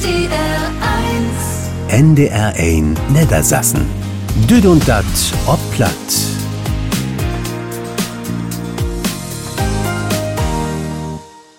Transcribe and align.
NDR 0.00 0.72
1 1.88 2.00
NDR 2.00 2.54
1 2.56 2.98
Niedersassen. 3.10 3.86
Düd 4.48 4.64
und 4.64 4.88
dat 4.88 5.04
ob 5.46 5.58
platt. 5.72 5.92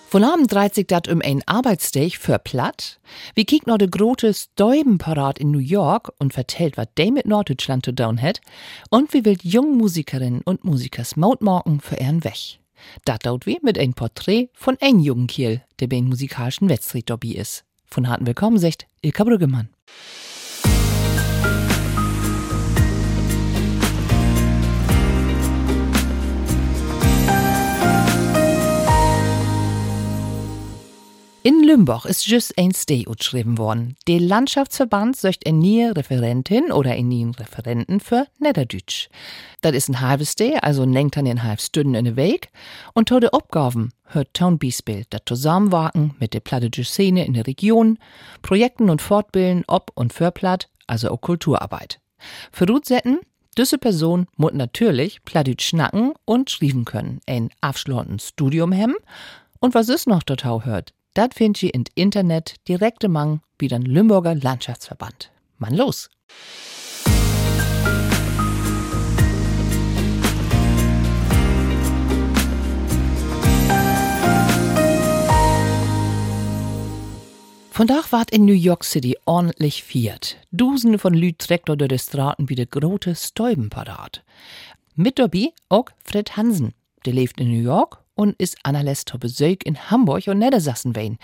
Von 0.08 0.24
Abend 0.24 0.52
dreht 0.52 0.74
sich 0.74 0.88
dat 0.88 1.08
um 1.08 1.22
ein 1.22 1.44
Arbeitstag 1.46 2.14
für 2.14 2.40
platt. 2.40 3.00
Wie 3.36 3.46
kiekt 3.46 3.68
noch 3.68 3.78
de 3.78 3.88
grote 3.88 4.34
Stäubenparat 4.34 5.38
in 5.38 5.52
New 5.52 5.60
York 5.60 6.12
und 6.18 6.34
vertellt, 6.34 6.78
was 6.78 6.88
de 6.98 7.12
mit 7.12 7.28
Norddeutschland 7.28 7.86
zu 7.86 7.92
tun 7.92 8.20
hat. 8.20 8.42
Und 8.90 9.14
wie 9.14 9.24
will 9.24 9.38
jungen 9.44 9.78
Musikerinnen 9.78 10.42
und 10.42 10.64
Musikers 10.64 11.16
Mautmorgen 11.16 11.80
für 11.80 11.98
ihren 11.98 12.24
Weg. 12.24 12.60
Dat 13.06 13.24
dauert 13.28 13.46
wie 13.46 13.60
mit 13.62 13.78
ein 13.78 13.94
Porträt 13.94 14.50
von 14.54 14.78
ein 14.82 14.98
jungen 15.00 15.28
Kiel, 15.28 15.62
der 15.80 15.86
beim 15.86 16.06
musikalischen 16.06 16.70
Wettstreet 16.70 17.08
dabei 17.12 17.36
ist. 17.36 17.66
Von 17.94 18.08
harten 18.08 18.26
Willkommen, 18.26 18.58
sagt 18.58 18.88
Ilka 19.02 19.26
Brüggemann. 19.26 19.68
In 31.44 31.64
Lümbach 31.64 32.06
ist 32.06 32.28
just 32.28 32.56
ein 32.60 32.72
Stay 32.72 33.02
geschrieben 33.02 33.58
worden. 33.58 33.96
Der 34.08 34.20
Landschaftsverband 34.20 35.18
söcht 35.18 35.48
eine 35.48 35.58
neue 35.58 35.98
Referentin 35.98 36.72
oder 36.72 36.92
einen 36.92 37.10
neuen 37.10 37.34
Referenten 37.34 38.00
für 38.00 38.28
Niederdütsch. 38.38 39.10
Das 39.62 39.74
ist 39.74 39.90
ein 39.90 40.02
halbes 40.02 40.36
Day, 40.36 40.60
also 40.62 40.86
nenkt 40.86 41.18
dann 41.18 41.26
ein 41.26 41.42
halb 41.42 41.60
Stunden 41.60 41.96
in 41.96 42.06
der 42.06 42.16
Weg. 42.16 42.52
Und 42.94 43.10
to 43.10 43.20
de 43.20 43.32
Aufgaben 43.32 43.90
hört 44.06 44.36
Town 44.36 44.60
Biesbild 44.60 45.08
das 45.10 45.22
Zusammenwagen 45.26 46.14
mit 46.20 46.36
der 46.36 46.42
plattdütsch 46.42 46.84
Szene 46.84 47.26
in 47.26 47.34
der 47.34 47.48
Region, 47.48 47.98
Projekten 48.44 48.92
und 48.92 49.02
Fortbilden 49.02 49.64
ob 49.66 49.92
und 49.96 50.14
für 50.14 50.30
Platt, 50.30 50.70
also 50.86 51.10
auch 51.10 51.22
Kulturarbeit. 51.22 52.00
Für 52.52 52.68
Rutsetten 52.68 53.18
diese 53.58 53.80
Person 53.80 54.28
muss 54.38 54.54
natürlich 54.54 55.26
Plattdütsch 55.26 55.70
schnacken 55.70 56.14
und 56.24 56.52
schreiben 56.52 56.86
können, 56.86 57.20
ein 57.26 57.50
abschließendes 57.62 58.28
Studium 58.28 58.72
haben. 58.74 58.96
Und 59.60 59.74
was 59.74 59.90
ist 59.90 60.06
noch 60.06 60.22
total 60.22 60.66
hört? 60.66 60.94
Dat 61.14 61.34
findet 61.34 61.64
ihr 61.64 61.74
im 61.74 61.84
Internet 61.94 62.56
direkte 62.70 63.10
Mang 63.10 63.42
wie 63.60 63.68
den 63.68 63.82
Lümburger 63.82 64.34
Landschaftsverband. 64.34 65.30
Mann 65.58 65.76
los! 65.76 66.10
Von 77.72 77.88
Dach 77.88 78.12
ward 78.14 78.32
in 78.32 78.46
New 78.46 78.54
York 78.54 78.86
City 78.86 79.18
ordentlich 79.26 79.84
viert. 79.84 80.38
Dusende 80.52 80.98
von 80.98 81.14
Lüd 81.14 81.40
trägt 81.40 81.68
durch 81.68 81.80
die 81.90 82.00
Straßen 82.00 82.48
wie 82.48 82.56
der 82.56 82.68
grote 82.68 83.16
Stäubenparat. 83.16 84.24
Mit 84.96 85.20
dabei 85.20 85.52
auch 85.68 85.90
Fred 86.06 86.38
Hansen. 86.38 86.74
Der 87.06 87.12
lebt 87.12 87.42
in 87.42 87.50
New 87.50 87.64
York 87.64 88.01
und 88.16 88.36
ist 88.40 88.58
Annales 88.64 89.06
Besuch 89.06 89.58
in 89.64 89.90
Hamburg 89.90 90.28
und 90.28 90.40
Niedersassen 90.40 90.96
wein. 90.96 91.18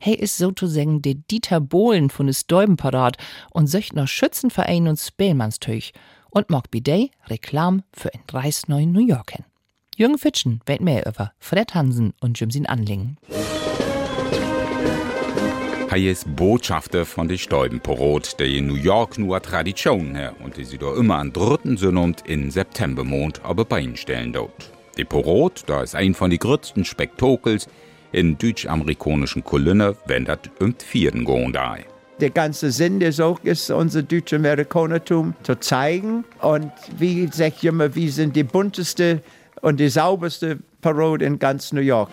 Hey 0.00 0.14
ist 0.14 0.38
sozusagen 0.38 1.02
der 1.02 1.14
Dieter 1.14 1.60
Bohlen 1.60 2.10
von 2.10 2.26
des 2.26 2.46
Däubenparat 2.46 3.16
und 3.50 3.66
söcht 3.66 3.94
noch 3.94 4.08
Schützenverein 4.08 4.88
und 4.88 4.98
Spellmannstüch 4.98 5.92
und 6.30 6.50
mag 6.50 6.70
bidei 6.70 7.10
Reklam 7.26 7.82
für 7.92 8.12
ein 8.12 8.22
Reis 8.30 8.68
neu 8.68 8.86
New 8.86 9.06
York 9.06 9.32
hin. 9.32 9.44
Jürgen 9.96 10.18
Fitschen 10.18 10.60
weht 10.66 10.80
mehr 10.80 11.06
über 11.06 11.32
Fred 11.38 11.74
Hansen 11.74 12.14
und 12.20 12.40
Jimsin 12.40 12.66
Anlingen. 12.66 13.18
Ist 15.94 16.34
Botschafter 16.36 17.04
von 17.04 17.28
de 17.28 17.36
Stäubenporot, 17.36 18.40
der 18.40 18.46
in 18.46 18.66
New 18.66 18.76
York 18.76 19.18
nur 19.18 19.42
Tradition 19.42 20.14
her 20.14 20.34
und 20.42 20.56
die 20.56 20.64
sie 20.64 20.78
da 20.78 20.94
immer 20.96 21.16
an 21.16 21.34
dritten 21.34 21.76
Sonnabend 21.76 22.22
in 22.26 22.50
Septembermond 22.50 23.44
aber 23.44 23.66
beinstellen 23.66 24.32
dort. 24.32 24.72
Die 24.98 25.04
Porot, 25.04 25.62
da 25.66 25.82
ist 25.82 25.94
ein 25.94 26.14
von 26.14 26.30
die 26.30 26.38
größten 26.38 26.84
Spektakels 26.84 27.66
in 28.12 28.36
deutsch-amerikanischen 28.36 29.42
Kolonne, 29.42 29.96
wenn 30.06 30.26
das 30.26 30.38
um 30.60 30.74
vierten 30.76 31.24
gehen 31.24 31.52
da. 31.52 31.76
Der 32.20 32.30
ganze 32.30 32.70
Sinn 32.70 33.00
der 33.00 33.12
Sog 33.12 33.44
ist, 33.44 33.70
unser 33.70 34.02
deutsch-Amerikanertum 34.02 35.34
zu 35.42 35.58
zeigen. 35.58 36.24
Und 36.40 36.70
wie 36.98 37.28
sag 37.32 37.64
immer, 37.64 37.94
wir 37.94 38.12
sind 38.12 38.36
die 38.36 38.44
bunteste 38.44 39.22
und 39.62 39.80
die 39.80 39.88
sauberste 39.88 40.58
Parode 40.82 41.24
in 41.24 41.38
ganz 41.38 41.72
New 41.72 41.80
York. 41.80 42.10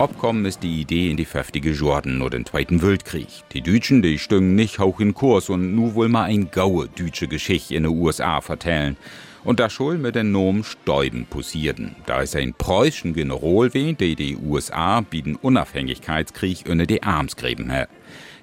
Abkommen 0.00 0.46
ist 0.46 0.62
die 0.62 0.80
Idee 0.80 1.10
in 1.10 1.18
die 1.18 1.26
heftige 1.26 1.72
Jordan 1.72 2.22
oder 2.22 2.38
den 2.38 2.46
Zweiten 2.46 2.80
Weltkrieg. 2.80 3.28
Die 3.52 3.60
Deutschen, 3.60 4.00
die 4.00 4.18
stüngen 4.18 4.54
nicht 4.54 4.78
hoch 4.78 4.98
in 4.98 5.12
Kurs 5.12 5.50
und 5.50 5.74
nu 5.74 5.92
wohl 5.92 6.08
mal 6.08 6.22
ein 6.22 6.50
gaue 6.50 6.88
deutsche 6.88 7.28
Geschichte 7.28 7.74
in 7.74 7.82
den 7.82 7.92
USA 7.92 8.40
vertellen. 8.40 8.96
Und 9.44 9.60
da 9.60 9.68
schul 9.68 9.98
mit 9.98 10.14
den 10.14 10.32
Nomen 10.32 10.64
Stäuben 10.64 11.26
posierten. 11.28 11.96
Da 12.06 12.22
ist 12.22 12.34
ein 12.34 12.54
preußischen 12.54 13.12
General 13.12 13.74
wie, 13.74 13.92
der 13.92 14.14
die 14.14 14.38
USA 14.38 15.02
bieten 15.02 15.36
Unabhängigkeitskrieg 15.36 16.64
unter 16.66 16.86
die 16.86 17.02
Armsgräben 17.02 17.70
hat. 17.70 17.90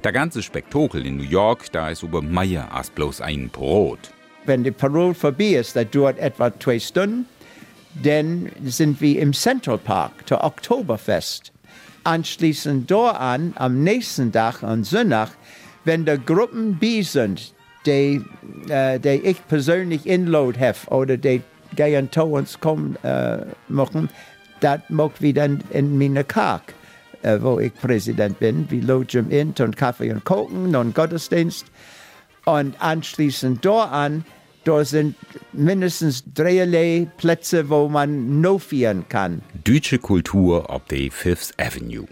Der 0.04 0.12
ganze 0.12 0.44
Spektakel 0.44 1.08
in 1.08 1.18
New 1.18 1.24
York, 1.24 1.72
da 1.72 1.90
ist 1.90 2.04
über 2.04 2.22
Meier 2.22 2.72
als 2.72 2.92
bloß 2.92 3.20
ein 3.22 3.50
Brot. 3.50 4.12
Wenn 4.46 4.64
die 4.64 4.70
Parole 4.70 5.16
vorbei 5.16 5.56
ist, 5.56 5.76
das 5.76 5.90
dauert 5.90 6.20
etwa 6.20 6.54
zwei 6.60 6.78
Stunden 6.78 7.26
dann 8.04 8.52
sind 8.66 9.02
wir 9.02 9.20
im 9.22 9.34
Central 9.34 9.78
Park 9.78 10.12
zur 10.28 10.44
Oktoberfest. 10.44 11.52
Anschließend 12.04 12.90
dort 12.90 13.20
an, 13.20 13.54
am 13.56 13.84
nächsten 13.84 14.32
Tag, 14.32 14.64
am 14.64 14.84
Sonntag, 14.84 15.32
wenn 15.84 16.06
die 16.06 16.18
Gruppen 16.26 16.78
B 16.78 17.02
sind, 17.02 17.54
die, 17.86 18.22
äh, 18.70 19.00
die 19.00 19.22
ich 19.24 19.46
persönlich 19.48 20.06
inload 20.06 20.60
habe 20.60 20.78
oder 20.90 21.18
die 21.18 21.42
gehen 21.76 22.12
zu 22.12 22.24
uns 22.24 22.60
kommen 22.60 22.96
äh, 23.04 23.46
machen, 23.68 24.10
das 24.60 24.82
mag 24.90 25.12
wir 25.20 25.34
dann 25.34 25.64
in 25.72 25.98
meine 25.98 26.24
Kark, 26.24 26.74
äh, 27.22 27.38
wo 27.42 27.60
ich 27.60 27.74
Präsident 27.76 28.40
bin. 28.40 28.70
Wir 28.70 28.82
logen 28.84 29.30
in 29.30 29.54
und 29.60 29.78
Kaffee 29.78 30.12
und 30.12 30.24
Kochen 30.24 30.76
und 30.76 30.96
Gottesdienst. 30.96 31.66
Und 32.46 32.82
anschließend 32.82 33.64
dort 33.64 33.92
an, 33.92 34.24
da 34.68 34.84
sind 34.84 35.16
mindestens 35.54 36.24
dreierlei 36.34 37.08
Plätze, 37.18 37.70
wo 37.70 37.88
man 37.88 38.42
nofieren 38.42 39.08
kann. 39.08 39.42
Deutsche 39.64 39.98
Kultur 39.98 40.70
auf 40.70 40.84
der 40.86 41.10
Fifth 41.10 41.54
Avenue. 41.58 42.06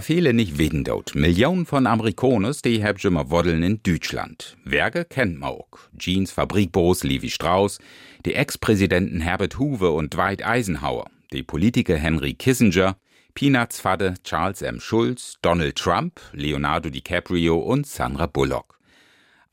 Viele 0.00 0.32
nicht 0.32 0.58
wissen 0.58 0.84
dort. 0.84 1.14
Millionen 1.14 1.66
von 1.66 1.86
Amerikanern, 1.86 2.56
die 2.64 2.82
schon 2.96 3.12
mal 3.12 3.30
Woddeln 3.30 3.62
in 3.62 3.82
Deutschland. 3.82 4.56
Werke 4.64 5.04
kennt 5.04 5.38
man 5.38 5.50
auch. 5.50 5.68
Jeans 5.98 6.32
Fabrikbos 6.32 7.04
Levi 7.04 7.30
Strauss, 7.30 7.78
die 8.24 8.34
Ex-Präsidenten 8.34 9.20
Herbert 9.20 9.58
Hoover 9.58 9.92
und 9.92 10.14
Dwight 10.14 10.44
Eisenhower, 10.44 11.08
die 11.32 11.42
Politiker 11.42 11.96
Henry 11.96 12.34
Kissinger, 12.34 12.96
Peanuts 13.34 13.80
Vater 13.80 14.14
Charles 14.24 14.62
M. 14.62 14.80
Schulz, 14.80 15.36
Donald 15.42 15.76
Trump, 15.76 16.20
Leonardo 16.32 16.88
DiCaprio 16.88 17.58
und 17.58 17.86
Sandra 17.86 18.26
Bullock. 18.26 18.78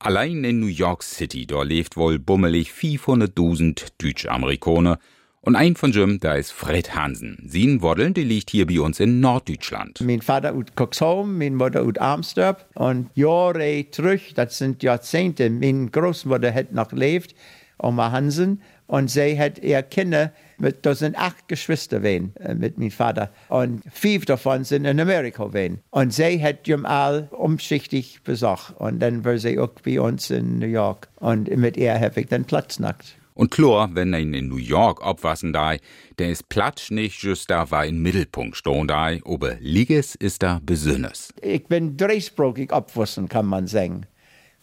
Allein 0.02 0.46
in 0.46 0.62
New 0.62 0.68
York 0.68 1.04
City, 1.04 1.46
da 1.46 1.62
lebt 1.62 1.98
wohl 1.98 2.20
bummelig 2.20 2.72
400.000 2.72 3.88
Deutsch-Amerikaner. 3.98 4.98
Und 5.42 5.58
ein 5.58 5.76
von 5.76 5.92
Jim, 5.92 6.22
da 6.22 6.36
ist 6.36 6.54
Fred 6.54 6.96
Hansen. 6.96 7.44
Sien 7.46 7.82
Woddeln, 7.82 8.14
die 8.14 8.24
liegt 8.24 8.50
hier 8.50 8.66
bei 8.66 8.80
uns 8.80 9.02
in 9.02 9.20
Norddeutschland. 9.20 10.00
Mein 10.00 10.22
Vater 10.22 10.56
ut 10.56 10.78
Cuxhome, 10.78 11.34
meine 11.34 11.58
Mutter 11.58 11.86
ut 11.86 11.98
Armstorp. 11.98 12.66
Und 12.76 13.10
Jahre 13.14 13.88
zurück, 13.92 14.22
das 14.36 14.58
sind 14.58 14.84
Jahrzehnte, 14.84 15.50
meine 15.50 15.90
Großmutter 15.90 16.54
hat 16.54 16.72
noch 16.72 16.88
gelebt, 16.88 17.36
Oma 17.78 18.14
Hansen. 18.14 18.62
Und 18.88 19.12
sie 19.12 19.38
hat 19.38 19.60
ihr 19.60 19.84
Kinder 19.84 20.32
mit, 20.60 20.86
da 20.86 20.96
sind 20.96 21.18
acht 21.18 21.48
Geschwister 21.48 22.04
wen, 22.04 22.36
äh, 22.38 22.56
mit 22.56 22.78
meinem 22.78 22.92
Vater. 22.92 23.32
Und 23.50 23.82
fünf 23.92 24.26
davon 24.26 24.64
sind 24.64 24.86
in 24.86 25.00
Amerika 25.00 25.54
wen. 25.54 25.80
Und 25.92 26.14
sie 26.14 26.42
hat 26.44 26.68
ihm 26.68 26.86
all 26.86 27.30
umschichtig 27.32 28.22
besucht. 28.24 28.76
Und 28.78 29.00
dann 29.00 29.24
war 29.26 29.38
sie 29.38 29.60
auch 29.60 29.70
bei 29.84 30.00
uns 30.00 30.30
in 30.30 30.60
New 30.60 30.68
York. 30.68 31.08
Und 31.18 31.56
mit 31.56 31.78
ihr 31.78 32.00
habe 32.00 32.22
ich 32.22 32.28
dann 32.28 32.46
Platz 32.46 32.80
nackt. 32.80 33.16
Und 33.40 33.52
klar, 33.52 33.90
wenn 33.94 34.12
er 34.12 34.20
in 34.20 34.50
New 34.50 34.58
York 34.58 35.02
abwassen 35.02 35.54
da, 35.54 35.76
der 36.18 36.30
ist 36.30 36.50
Platz 36.50 36.92
nicht 36.92 37.24
just 37.24 37.50
da, 37.50 37.72
war 37.72 37.86
im 37.86 38.02
Mittelpunkt 38.02 38.58
stehen 38.58 38.86
da, 38.86 39.12
aber 39.24 39.56
Liges 39.62 40.16
ist 40.16 40.44
da 40.44 40.60
besonders. 40.62 41.34
Ich 41.42 41.66
bin 41.68 41.96
dreisprachig 41.96 42.74
abwassen, 42.74 43.30
kann 43.30 43.46
man 43.46 43.68
sagen. 43.68 44.06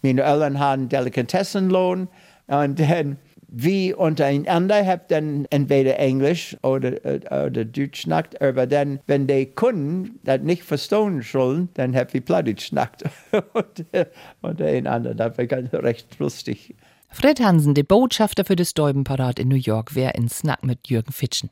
Meine 0.03 0.25
Eltern 0.25 0.59
haben 0.59 0.91
Delikatessenlohn 0.91 2.09
und 2.49 2.79
dann 2.79 3.17
wie 3.49 3.95
untereinander 3.95 4.85
habt 4.85 5.11
dann 5.11 5.47
entweder 5.51 5.99
Englisch 5.99 6.57
oder, 6.63 6.93
oder 7.05 7.65
Deutsch 7.65 8.03
schnackt, 8.03 8.41
aber 8.41 8.67
dann, 8.67 9.01
wenn 9.07 9.27
die 9.27 9.47
Kunden 9.47 10.19
das 10.25 10.41
nicht 10.41 10.63
verstehen 10.65 11.23
sollen, 11.23 11.69
dann 11.75 11.95
habt 11.95 12.15
ihr 12.15 12.21
Plattdeutsch 12.21 12.67
schnackt 12.67 13.05
untereinander. 14.43 15.15
Das 15.15 15.39
war 15.39 15.47
ganz 15.47 15.73
recht 15.73 16.19
lustig. 16.19 16.75
Fred 17.11 17.41
Hansen, 17.41 17.75
der 17.75 17.85
Botschafter 17.85 18.45
für 18.45 18.57
das 18.57 18.71
Stäubenparat 18.71 19.39
in 19.39 19.49
New 19.49 19.55
York, 19.57 19.95
wär 19.95 20.15
in 20.17 20.29
Snack 20.29 20.65
mit 20.65 20.89
Jürgen 20.89 21.13
Fitschen. 21.13 21.51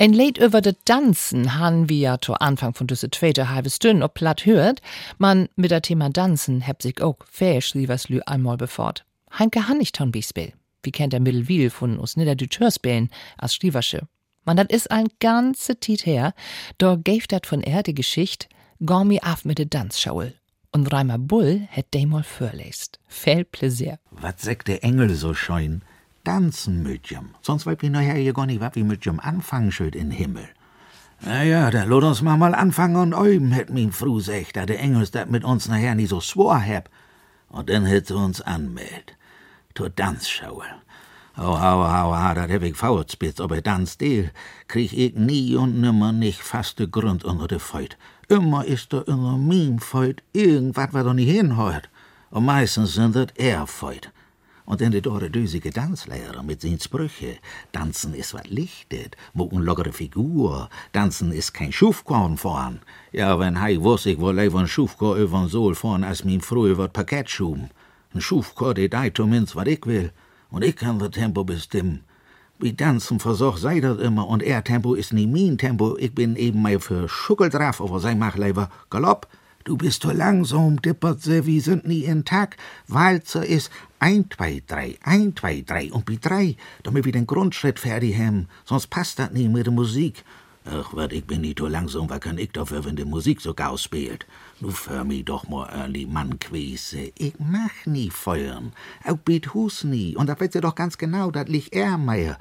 Ein 0.00 0.14
Lied 0.14 0.38
über 0.38 0.62
de 0.62 0.74
Dansen 0.86 1.58
han 1.58 1.90
wir 1.90 1.98
ja 1.98 2.18
zu 2.18 2.32
Anfang 2.32 2.72
von 2.72 2.86
diese 2.86 3.10
zweite 3.10 3.50
halbe 3.50 3.68
Stunde 3.68 4.02
ob 4.02 4.14
platt 4.14 4.46
hört. 4.46 4.80
Man 5.18 5.50
mit 5.56 5.70
der 5.70 5.82
Thema 5.82 6.08
Dansen 6.08 6.62
heb 6.62 6.80
sich 6.80 7.02
auch 7.02 7.18
Fähschrieverslü 7.30 8.22
einmal 8.24 8.56
befort. 8.56 9.04
Heinke 9.38 9.68
han 9.68 9.76
nicht 9.76 9.96
ton 9.96 10.10
Bispel. 10.10 10.54
Wie 10.82 10.90
kennt 10.90 11.12
der 11.12 11.20
Mittelwil 11.20 11.68
von 11.68 11.98
us 11.98 12.16
Niederdütsch 12.16 12.60
Hörspielen 12.60 13.10
als 13.36 13.54
Schrieversche. 13.54 14.08
Man, 14.46 14.56
dat 14.56 14.72
is 14.72 14.86
ein 14.86 15.08
ganze 15.18 15.76
Tit 15.76 16.06
her, 16.06 16.32
da 16.78 16.96
gäf 16.96 17.26
dat 17.26 17.46
von 17.46 17.62
er 17.62 17.82
die 17.82 17.92
Geschichte, 17.92 18.48
gormi 18.82 19.20
af 19.20 19.44
mit 19.44 19.58
de 19.58 19.66
Danzschaul. 19.66 20.32
Und 20.72 20.90
Reimer 20.90 21.18
Bull 21.18 21.68
hätt 21.68 21.94
mal 22.06 22.22
vorlest. 22.22 22.98
Viel 23.06 23.44
Pläsier. 23.44 23.98
Was 24.10 24.40
sagt 24.40 24.68
der 24.68 24.82
Engel 24.82 25.14
so 25.14 25.34
scheun? 25.34 25.82
Tanzen 26.24 26.82
mit 26.82 27.10
jem. 27.10 27.30
Sonst 27.42 27.66
weiß 27.66 27.78
ich 27.82 27.90
nachher 27.90 28.18
ja 28.18 28.32
gar 28.32 28.46
nicht, 28.46 28.60
was 28.60 28.74
wir 28.74 28.84
mit 28.84 29.04
jem 29.04 29.20
anfangen 29.20 29.72
schuld 29.72 29.96
in 29.96 30.10
Himmel. 30.10 30.48
Na 31.22 31.42
ja, 31.42 31.70
da 31.70 31.84
lot 31.84 32.04
uns 32.04 32.22
mal 32.22 32.36
mal 32.36 32.54
anfangen 32.54 32.96
und 32.96 33.12
üben, 33.12 33.52
hätt 33.52 33.70
min 33.70 33.92
Fru 33.92 34.20
sagt, 34.20 34.56
da 34.56 34.64
der 34.64 34.80
Engel 34.80 35.06
dat 35.06 35.30
mit 35.30 35.44
uns 35.44 35.68
nachher 35.68 35.94
nicht 35.94 36.08
so 36.08 36.20
swor 36.20 36.58
heb. 36.58 36.88
Und 37.48 37.68
dann 37.68 37.84
hätt 37.84 38.06
sie 38.06 38.16
uns 38.16 38.40
anmeldt. 38.40 39.16
Zur 39.74 39.94
Tanzschauel. 39.94 40.80
Oh, 41.36 41.58
hau, 41.58 41.84
hau, 41.88 42.14
hau, 42.14 42.34
dat 42.34 42.50
heb 42.50 42.62
ich 42.62 42.76
faulspitz, 42.76 43.40
aber 43.40 43.60
dann 43.60 43.86
still 43.86 44.30
krieg 44.66 44.92
ich 44.92 45.14
nie 45.14 45.56
und 45.56 45.80
nimmer 45.80 46.12
nicht 46.12 46.40
faste 46.40 46.88
Grund 46.88 47.24
unter 47.24 47.48
de 47.48 47.58
Feut. 47.58 47.96
Immer 48.28 48.64
ist 48.64 48.92
da 48.92 48.98
unter 48.98 49.36
min 49.38 49.78
Feut 49.78 50.22
irgendwas, 50.32 50.92
was 50.92 51.04
da 51.04 51.14
nicht 51.14 51.30
hinhört. 51.30 51.88
Und 52.30 52.44
meistens 52.44 52.94
sind 52.94 53.16
das 53.16 53.28
er 53.36 53.66
Feut. 53.66 54.10
Und 54.64 54.80
dann 54.80 54.92
der 54.92 55.00
dore 55.00 55.30
düsige 55.30 55.72
Tanzlehrer 55.72 56.42
mit 56.42 56.60
seinen 56.60 56.80
Sprüche. 56.80 57.38
Tanzen 57.72 58.14
ist 58.14 58.34
wat 58.34 58.48
lichtet, 58.48 59.16
un 59.34 59.62
lockere 59.62 59.92
Figur. 59.92 60.68
Tanzen 60.92 61.32
ist 61.32 61.52
kein 61.52 61.72
Schufkorn 61.72 62.36
vorn. 62.36 62.80
Ja, 63.12 63.38
wenn 63.38 63.60
hei 63.60 63.80
wuss, 63.80 64.06
ich 64.06 64.20
woll 64.20 64.38
lieber 64.38 64.60
ein 64.60 64.68
Schufkorn 64.68 65.20
übern 65.20 65.48
Sohl 65.48 65.74
vorn, 65.74 66.04
als 66.04 66.24
min 66.24 66.40
früher 66.40 66.78
wat 66.78 66.92
Parkett 66.92 67.30
schuben. 67.30 67.70
Ein 68.14 68.20
Schufkorn, 68.20 68.74
der 68.74 68.88
deit 68.88 69.16
zumindest, 69.16 69.56
wat 69.56 69.68
ich 69.68 69.86
will 69.86 70.12
und 70.50 70.64
ich 70.64 70.76
kann 70.76 70.98
das 70.98 71.10
Tempo 71.10 71.44
bestimmen. 71.44 72.04
Wie 72.58 72.76
tanzen 72.76 73.20
versuch 73.20 73.56
sei 73.56 73.80
das 73.80 73.98
immer 73.98 74.28
und 74.28 74.42
er 74.42 74.62
Tempo 74.62 74.94
ist 74.94 75.12
nie 75.12 75.26
mein 75.26 75.56
Tempo. 75.56 75.96
Ich 75.96 76.14
bin 76.14 76.36
eben 76.36 76.60
mal 76.60 76.78
für 76.78 77.08
Schuckel 77.08 77.48
drauf, 77.48 77.80
aber 77.80 78.00
sei 78.00 78.14
mach 78.14 78.36
lieber 78.36 78.68
Galopp. 78.90 79.26
Du 79.64 79.76
bist 79.76 80.00
zu 80.02 80.10
langsam, 80.10 80.80
dippert 80.80 81.20
sie, 81.20 81.44
wir 81.44 81.60
sind 81.60 81.86
nie 81.86 82.04
in 82.04 82.24
Tag. 82.24 82.56
Walzer 82.88 83.44
ist 83.44 83.70
ein, 83.98 84.24
zwei, 84.30 84.62
drei, 84.66 84.96
ein, 85.02 85.36
zwei, 85.36 85.62
drei 85.66 85.92
und 85.92 86.06
bi 86.06 86.18
drei, 86.18 86.56
damit 86.82 87.04
wir 87.04 87.12
den 87.12 87.26
Grundschritt 87.26 87.78
fertig 87.78 88.16
haben. 88.16 88.48
Sonst 88.64 88.86
passt 88.86 89.18
das 89.18 89.32
nie 89.32 89.48
mit 89.48 89.66
der 89.66 89.74
Musik. 89.74 90.24
Ach, 90.64 90.94
wat, 90.94 91.12
ich 91.12 91.26
bin 91.26 91.42
nicht 91.42 91.58
so 91.58 91.66
langsam, 91.66 92.08
was 92.08 92.20
kann 92.20 92.38
ich 92.38 92.52
dafür, 92.52 92.84
wenn 92.86 92.96
die 92.96 93.04
Musik 93.04 93.42
so 93.42 93.52
gau 93.52 93.76
spielt? 93.76 94.26
Nu 94.60 94.70
für 94.70 95.04
mi 95.04 95.22
doch 95.22 95.46
mal 95.48 95.68
early 95.68 96.06
Mann 96.06 96.38
quese. 96.38 97.12
Ich 97.18 97.34
mach 97.38 97.84
nie 97.84 98.10
feuern. 98.10 98.72
Auch 99.04 99.18
biet 99.18 99.52
Hus 99.52 99.84
nie. 99.84 100.16
Und 100.16 100.28
da 100.28 100.40
wird 100.40 100.54
sie 100.54 100.60
doch 100.62 100.74
ganz 100.74 100.96
genau, 100.96 101.30
dat 101.30 101.50
liegt 101.50 101.74
er 101.74 101.98
meier. 101.98 102.38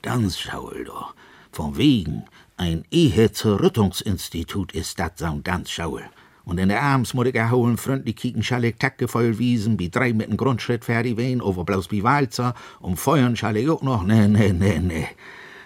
Dann 0.00 0.30
schaul 0.30 0.84
doch. 0.84 1.14
Von 1.52 1.76
wegen, 1.76 2.24
ein 2.56 2.84
Ehezerrüttungsinstitut 2.90 4.72
ist 4.72 4.98
dat 4.98 5.18
so 5.18 5.26
ein 5.26 5.66
schaul. 5.66 6.04
Und 6.44 6.58
in 6.58 6.68
der 6.68 6.82
Abends 6.82 7.14
muss 7.14 7.26
ich 7.26 7.34
erholen, 7.34 7.76
freundlich 7.76 8.16
kicken, 8.16 8.42
schall 8.42 8.64
ich 8.64 8.76
Tackefeuer 8.76 9.38
wiesen, 9.38 9.78
wie 9.78 9.88
drei 9.88 10.12
mit 10.12 10.28
dem 10.28 10.36
Grundschritt 10.36 10.84
fertig 10.84 11.16
wehen, 11.16 11.40
over 11.40 11.64
bloß 11.64 11.90
wie 11.90 12.02
Walzer, 12.02 12.54
um 12.80 12.96
feuern 12.96 13.36
schall 13.36 13.56
ich 13.56 13.68
auch 13.68 13.82
noch, 13.82 14.04
ne, 14.04 14.28
ne, 14.28 14.52
ne, 14.52 14.80
ne. 14.80 15.06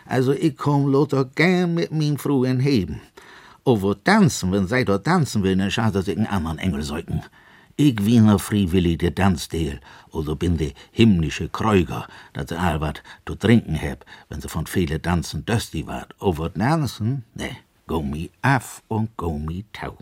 Also 0.06 0.32
ich 0.32 0.56
komm 0.56 0.86
loter 0.86 1.24
gern 1.24 1.74
mit 1.74 1.92
min 1.92 2.16
Fruen 2.16 2.60
heben. 2.60 3.00
Over 3.64 4.02
tanzen, 4.02 4.52
wenn 4.52 4.66
sei 4.66 4.84
dort 4.84 5.04
tanzen 5.04 5.42
will, 5.42 5.56
dann 5.56 5.70
schadet 5.70 6.04
sich 6.04 6.16
einen 6.16 6.26
anderen 6.26 6.58
Engel 6.58 6.82
säugen. 6.82 7.22
Ich 7.76 8.04
wiener 8.04 8.38
freiwillig 8.38 8.98
der 8.98 9.14
Tanzdeel, 9.14 9.80
oder 10.10 10.34
bin 10.34 10.56
de 10.56 10.72
himmlische 10.90 11.48
Kräuger, 11.48 12.08
dat 12.32 12.48
se 12.48 12.58
albert 12.58 13.02
zu 13.24 13.36
trinken 13.36 13.74
heb, 13.74 14.04
wenn 14.28 14.40
se 14.40 14.48
von 14.48 14.66
viele 14.66 15.00
Tanzen 15.00 15.44
dösti 15.44 15.86
wart. 15.86 16.14
Over 16.18 16.52
tanzen, 16.52 17.24
ne, 17.34 17.50
go 17.88 18.02
mi 18.02 18.30
af 18.42 18.82
und 18.88 19.16
go 19.16 19.38
mi 19.38 19.64
tau. 19.72 19.96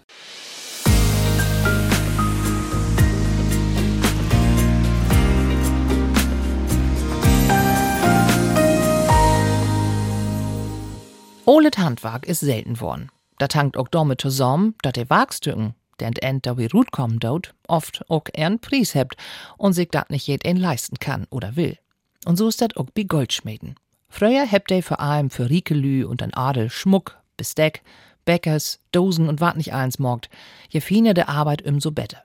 Olet 11.47 11.79
Handwerk 11.79 12.27
ist 12.27 12.41
selten 12.41 12.81
worden. 12.81 13.09
Da 13.39 13.47
tankt 13.47 13.77
auch 13.77 13.89
damit 13.89 14.21
zusammen, 14.21 14.75
dat 14.83 14.97
de 14.97 15.09
Wagstücken, 15.09 15.75
der 16.01 16.11
end 16.23 16.45
da 16.45 16.59
wie 16.59 16.67
Rut 16.67 16.91
kommen 16.91 17.21
dort, 17.21 17.55
oft 17.69 18.05
auch 18.11 18.25
ehren 18.33 18.59
Pries 18.59 18.95
hebt 18.95 19.17
und 19.57 19.75
sich 19.75 19.89
dat 19.91 20.11
nicht 20.11 20.27
jed 20.27 20.45
ein 20.45 20.57
leisten 20.57 20.99
kann 20.99 21.27
oder 21.31 21.55
will. 21.55 21.79
Und 22.25 22.37
so 22.37 22.49
ist 22.49 22.61
dat 22.61 22.77
auch 22.77 22.87
bei 22.95 23.05
Goldschmieden. 23.05 23.77
Früher 24.09 24.45
hebt 24.45 24.71
de 24.71 24.83
vor 24.83 24.99
allem 24.99 25.31
für 25.31 25.49
Riekelü 25.49 26.05
und 26.05 26.23
an 26.23 26.35
Adel 26.35 26.69
Schmuck, 26.69 27.17
Besteck, 27.37 27.83
Bäckers, 28.25 28.81
Dosen 28.93 29.29
und 29.29 29.41
wat 29.41 29.57
nicht 29.57 29.73
eins 29.73 29.99
morgt, 29.99 30.29
je 30.69 30.81
finer 30.81 31.15
de 31.15 31.25
Arbeit 31.25 31.63
umso 31.63 31.91
better. 31.91 32.23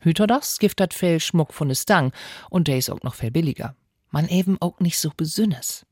Hüter 0.00 0.26
das 0.26 0.58
gift 0.58 0.82
viel 0.94 1.20
Schmuck 1.20 1.52
von 1.52 1.68
de 1.68 1.76
Stang 1.76 2.12
und 2.50 2.68
der 2.68 2.78
is 2.78 2.90
auch 2.90 3.02
noch 3.02 3.14
viel 3.14 3.30
billiger. 3.30 3.74
Man 4.10 4.28
eben 4.28 4.56
auch 4.60 4.80
nicht 4.80 4.98
so 4.98 5.10
besünnes. 5.16 5.84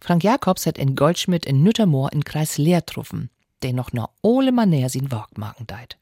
Frank 0.00 0.24
Jacobs 0.24 0.66
hat 0.66 0.78
in 0.78 0.96
Goldschmidt 0.96 1.44
in 1.44 1.62
Nüttermoor 1.62 2.12
in 2.12 2.24
Kreis 2.24 2.58
Leer 2.58 2.84
truffen, 2.86 3.30
der 3.62 3.72
noch 3.72 3.92
ne 3.92 4.06
ole 4.22 4.52
Maner 4.52 4.88
sin 4.88 5.12
Workmarken 5.12 5.66
deit. 5.66 5.98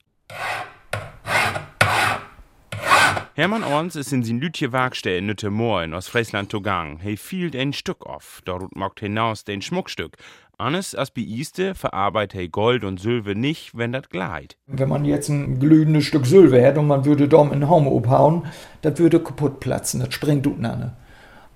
Hermann 3.35 3.65
Orns 3.65 3.97
ist 3.97 4.15
in 4.15 4.23
sin 4.23 4.41
Lütje 4.41 4.73
Werkstätte 4.73 5.19
in 5.19 5.27
Nüttermoor 5.27 5.83
in 5.83 5.93
Ostfriesland 5.93 6.51
togang. 6.51 7.01
He 7.01 7.19
fielt 7.19 7.55
ein 7.55 7.75
Stück 7.75 8.07
auf, 8.07 8.41
dort 8.47 8.75
mocht 8.75 9.01
hinaus 9.01 9.45
den 9.45 9.61
Schmuckstück. 9.61 10.17
Anders 10.59 10.95
als 10.95 11.11
bei 11.11 11.23
Iste 11.23 11.75
verarbeitet 11.75 12.51
Gold 12.53 12.85
und 12.85 12.99
Silber 13.01 13.35
nicht, 13.35 13.77
wenn 13.77 13.93
dat 13.93 14.11
gleit. 14.11 14.57
Wenn 14.67 14.89
man 14.89 15.05
jetzt 15.05 15.29
ein 15.29 15.59
glühendes 15.59 16.05
Stück 16.05 16.27
Silber 16.27 16.61
hätte 16.61 16.81
und 16.81 16.87
man 16.87 17.05
würde 17.05 17.29
dom 17.29 17.53
in 17.53 17.69
Haum 17.69 17.87
abhauen, 17.87 18.47
das 18.83 18.99
würde 18.99 19.21
kaputt 19.21 19.61
platzen, 19.61 20.01
das 20.01 20.15
springt 20.15 20.47
unten 20.47 20.93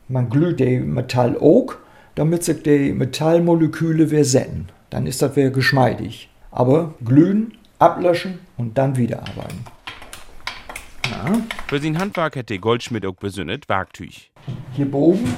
Man 0.09 0.29
glüht 0.29 0.61
den 0.61 0.93
Metall 0.93 1.39
auch 1.39 1.77
damit 2.15 2.45
sich 2.45 2.63
die 2.63 2.93
Metallmoleküle 2.93 4.09
versetzen. 4.09 4.69
Dann 4.91 5.07
ist 5.07 5.23
das 5.23 5.37
wieder 5.37 5.51
geschmeidig. 5.51 6.29
Aber 6.51 6.95
glühen, 7.05 7.55
ablöschen 7.79 8.41
und 8.57 8.77
dann 8.77 8.97
wieder 8.97 9.21
arbeiten. 9.21 9.65
Ja. 11.11 11.41
Für 11.67 11.79
sein 11.79 11.99
Handwerk 11.99 12.37
hat 12.37 12.51
der 12.51 12.59
Goldschmied 12.59 13.07
auch 13.07 13.15
besündet 13.15 13.69
Werktüch. 13.69 14.31
Hier 14.75 14.93
oben, 14.93 15.35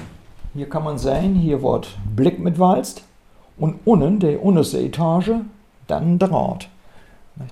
hier 0.54 0.68
kann 0.68 0.84
man 0.84 0.98
sehen, 0.98 1.34
hier 1.34 1.62
wird 1.62 1.96
Blick 2.16 2.38
mit 2.38 2.58
Walzt 2.58 3.04
und 3.56 3.80
unten, 3.84 4.18
der 4.18 4.42
unterste 4.42 4.80
Etage, 4.80 5.32
dann 5.86 6.18
Draht. 6.18 6.68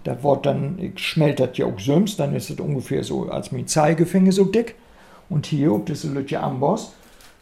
Das 0.04 0.22
wird 0.22 0.46
dann, 0.46 0.78
ich 0.78 0.98
schmelt 0.98 1.40
das 1.40 1.56
ja 1.56 1.66
auch 1.66 1.78
süms, 1.78 2.16
dann 2.16 2.34
ist 2.34 2.50
es 2.50 2.60
ungefähr 2.60 3.02
so 3.02 3.28
als 3.28 3.50
mein 3.50 3.66
Zeigefinger 3.66 4.32
so 4.32 4.44
dick. 4.44 4.74
Und 5.28 5.46
hier, 5.46 5.72
ob 5.72 5.86
diese 5.86 6.08
Lütje 6.12 6.40
Amboss, 6.40 6.92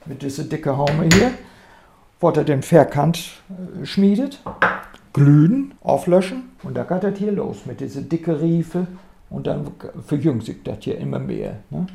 mit 0.04 0.22
dieser 0.22 0.44
dicke 0.44 0.76
Haume 0.76 1.08
hier, 1.12 1.32
wurde 2.20 2.44
den 2.44 2.62
Verkant 2.62 3.42
äh, 3.48 3.84
schmiedet, 3.84 4.40
glühen, 5.12 5.74
auflöschen 5.82 6.50
und 6.62 6.76
da 6.76 6.84
geht 6.84 7.02
das 7.02 7.18
hier 7.18 7.32
los 7.32 7.66
mit 7.66 7.80
diese 7.80 8.02
dicke 8.02 8.40
Riefe 8.40 8.86
und 9.30 9.46
dann 9.46 9.72
verjüngt 10.06 10.44
sich 10.44 10.62
das 10.62 10.78
hier 10.80 10.98
immer 10.98 11.18
mehr. 11.18 11.58
Ne? 11.70 11.86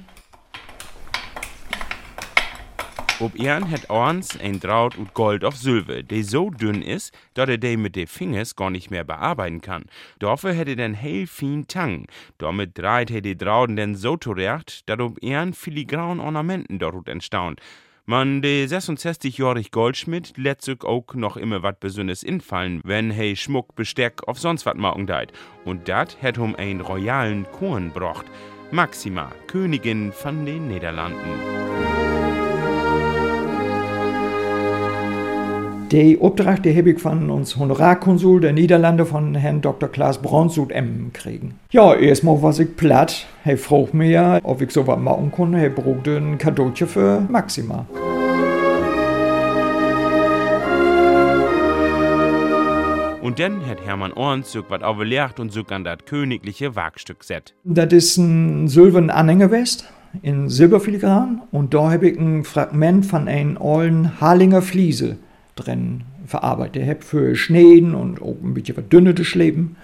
Ob 3.24 3.40
Ehren 3.40 3.72
hat 3.72 3.90
Orns 3.90 4.38
ein 4.38 4.60
Draut 4.60 4.98
und 4.98 5.14
Gold 5.14 5.46
auf 5.46 5.56
Silber, 5.56 6.04
der 6.04 6.26
so 6.26 6.50
dünn 6.50 6.82
ist, 6.82 7.18
dass 7.36 7.48
er 7.48 7.58
den 7.58 7.82
mit 7.82 7.96
den 7.96 8.06
Fingers 8.06 8.58
gar 8.58 8.70
nicht 8.70 8.92
mehr 8.92 9.06
bearbeiten 9.06 9.62
kann. 9.62 9.86
Dafür 10.20 10.52
hätte 10.52 10.76
den 10.76 10.94
hell 10.94 11.26
fin 11.26 11.66
Tang. 11.66 12.08
Damit 12.38 12.78
dreht 12.78 13.12
er 13.12 13.22
die 13.22 13.38
Drauten 13.38 13.78
denn 13.78 13.96
so 13.96 14.18
zurecht, 14.18 14.90
dass 14.90 15.00
ob 15.00 15.24
Ehren 15.24 15.54
filigran 15.54 16.20
Ornamenten 16.20 16.80
dort 16.80 17.08
entstaunt. 17.08 17.62
Man, 18.06 18.42
de 18.42 18.66
66-jährig 18.66 19.72
Goldschmidt 19.72 20.34
lässt 20.36 20.64
sich 20.64 20.84
auch 20.84 21.14
noch 21.14 21.38
immer 21.38 21.64
wat 21.64 21.80
Besonderes 21.80 22.24
infallen, 22.24 22.82
wenn 22.84 23.10
hey 23.10 23.38
Schmuck, 23.38 23.74
Besteck 23.76 24.28
auf 24.28 24.38
sonst 24.38 24.66
wat 24.66 24.76
machen 24.76 25.08
deit. 25.08 25.32
Und 25.64 25.88
dat 25.88 26.22
hätt 26.22 26.40
um 26.40 26.58
ein 26.58 26.82
royalen 26.82 27.46
Korn 27.54 27.90
brocht. 27.92 28.26
Maxima, 28.72 29.32
Königin 29.48 30.12
von 30.12 30.46
den 30.46 30.68
Niederlanden. 30.68 31.83
Die 35.94 36.20
Auftrag, 36.20 36.64
die 36.64 36.76
habe 36.76 36.90
ich 36.90 37.00
von 37.00 37.30
uns 37.30 37.56
Honorarkonsul 37.56 38.42
der 38.42 38.52
Niederlande 38.52 39.06
von 39.06 39.36
Herrn 39.36 39.62
Dr. 39.62 39.88
Klaas 39.88 40.20
Bronsud 40.20 40.72
Emmen 40.72 41.14
kriegen. 41.14 41.60
Ja, 41.70 41.94
erstmal 41.94 42.42
was 42.42 42.58
ich 42.58 42.76
platt. 42.76 43.28
Er 43.46 43.60
fragt 43.60 43.94
mir, 43.94 44.40
ob 44.42 44.60
ich 44.64 44.72
so 44.72 44.88
was 44.88 44.98
machen 44.98 45.32
kann. 45.32 45.54
Er 45.54 45.70
braucht 45.70 46.08
ein 46.08 46.40
Kadeautje 46.40 46.88
für 46.88 47.22
Maxima. 47.30 47.86
Und 53.22 53.38
dann 53.38 53.64
hat 53.68 53.86
Hermann 53.86 54.14
Orns 54.14 54.52
so 54.52 54.64
was 54.68 54.82
overlegt 54.82 55.40
und 55.40 55.52
so 55.52 55.62
an 55.70 55.84
das 55.84 56.00
königliche 56.08 56.76
Wagstück 56.76 57.24
set. 57.24 57.54
Das 57.66 57.94
ist 57.94 58.18
ein 58.18 58.68
silbernen 58.68 59.12
Anhängerwest 59.12 59.88
in 60.24 60.50
Silberfiligran 60.50 61.44
und 61.52 61.76
da 61.76 61.92
habe 61.92 62.10
ich 62.10 62.20
ein 62.20 62.44
Fragment 62.46 63.06
von 63.06 63.28
einem 63.28 63.60
alten 63.60 64.20
Harlinger 64.20 64.64
Fliese 64.64 65.18
drin 65.56 66.04
verarbeitet. 66.26 66.88
Habe 66.88 67.02
für 67.02 67.36
Schneeden 67.36 67.96
und 67.96 68.22
auch 68.22 68.36
ein 68.44 68.54
bisschen 68.54 68.76
verdünnetes 68.76 69.36
Leben. 69.36 69.76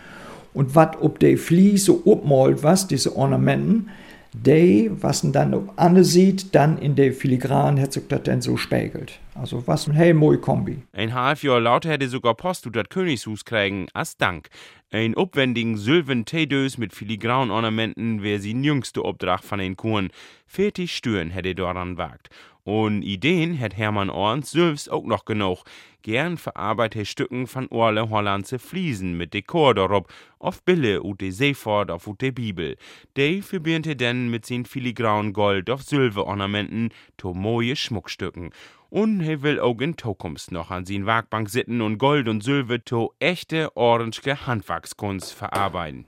Und 0.54 0.76
was 0.76 0.98
ob 1.02 1.20
der 1.20 1.38
Fliese 1.38 1.94
upmalt 2.06 2.64
was, 2.64 2.88
diese 2.88 3.16
Ornamenten, 3.16 3.90
die, 4.34 4.92
was 4.94 5.24
man 5.24 5.34
dann 5.34 5.54
ob 5.54 5.74
Anne 5.76 6.04
sieht, 6.04 6.54
dann 6.54 6.78
in 6.78 6.96
der 6.96 7.14
Filigran 7.14 7.80
hat 7.80 8.00
das 8.10 8.24
dann 8.24 8.42
so 8.42 8.58
spiegelt. 8.58 9.20
Also 9.34 9.66
was 9.68 9.88
ein 9.88 9.94
hell 9.94 10.14
moi 10.14 10.38
Kombi. 10.38 10.84
Ein 10.94 11.14
halb 11.14 11.42
Jahr 11.42 11.60
lauter 11.60 11.90
hätte 11.90 12.08
sogar 12.10 12.36
Post 12.36 12.66
du 12.66 12.70
das 12.70 12.90
Königshus 12.90 13.44
kriegen, 13.44 13.88
als 13.94 14.18
Dank. 14.18 14.50
Ein 14.92 15.16
aufwendigen 15.16 15.78
Sylven 15.78 16.26
Teedös 16.26 16.78
mit 16.78 16.94
filigran 16.94 17.50
Ornamenten 17.50 18.22
wäre 18.22 18.40
sie 18.40 18.52
jüngste 18.52 19.04
Obdracht 19.04 19.46
von 19.46 19.60
den 19.60 19.78
Kuren. 19.78 20.10
40 20.48 20.96
Stüren 20.96 21.30
hätte 21.30 21.56
daran 21.56 21.98
wagt. 21.98 22.30
Und 22.64 23.02
Ideen 23.02 23.54
hätt 23.54 23.78
Hermann 23.78 24.10
Orns 24.10 24.52
selbst 24.52 24.92
auch 24.92 25.06
noch 25.06 25.26
genug. 25.26 25.64
Gern 26.02 26.38
verarbeitet 26.38 27.08
Stücken 27.08 27.48
von 27.48 27.68
Orle 27.70 28.10
Hollandse 28.10 28.60
Fliesen 28.60 29.18
mit 29.18 29.34
Dekor 29.34 29.74
darauf, 29.74 30.06
auf 30.40 30.64
Bille 30.64 31.04
ut 31.04 31.20
de 31.20 31.32
Seefort 31.32 31.92
auf 31.92 32.08
ut 32.08 32.22
de 32.22 32.32
Bibel. 32.32 32.78
De 33.18 33.42
verbirnte 33.42 33.96
denn 33.96 34.30
mit 34.30 34.46
sin 34.46 34.66
filigran 34.66 35.34
Gold 35.34 35.70
auf 35.70 35.84
Silberornamenten 35.84 36.90
to 37.18 37.34
moje 37.34 37.76
Schmuckstücken. 37.76 38.52
Und 38.90 39.22
er 39.22 39.42
will 39.42 39.60
auch 39.60 39.80
in 39.82 39.98
Zukunft 39.98 40.52
noch 40.52 40.72
an 40.72 40.86
sin 40.86 41.06
Werkbank 41.06 41.50
sitten 41.50 41.82
und 41.82 41.98
Gold 41.98 42.28
und 42.28 42.44
Silber 42.44 42.84
to 42.84 43.14
echte 43.20 43.76
orange 43.76 44.22
Handwerkskunst 44.48 45.34
verarbeiten. 45.34 46.06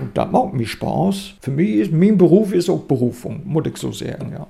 Und 0.00 0.16
das 0.16 0.30
macht 0.30 0.52
mir 0.52 0.66
Spaß. 0.66 1.34
Für 1.40 1.50
mich 1.50 1.76
ist 1.76 1.92
mein 1.92 2.18
Beruf 2.18 2.52
ist 2.52 2.68
auch 2.68 2.82
Berufung, 2.82 3.42
muss 3.44 3.66
ich 3.66 3.76
so 3.76 3.92
sagen, 3.92 4.32
ja. 4.32 4.46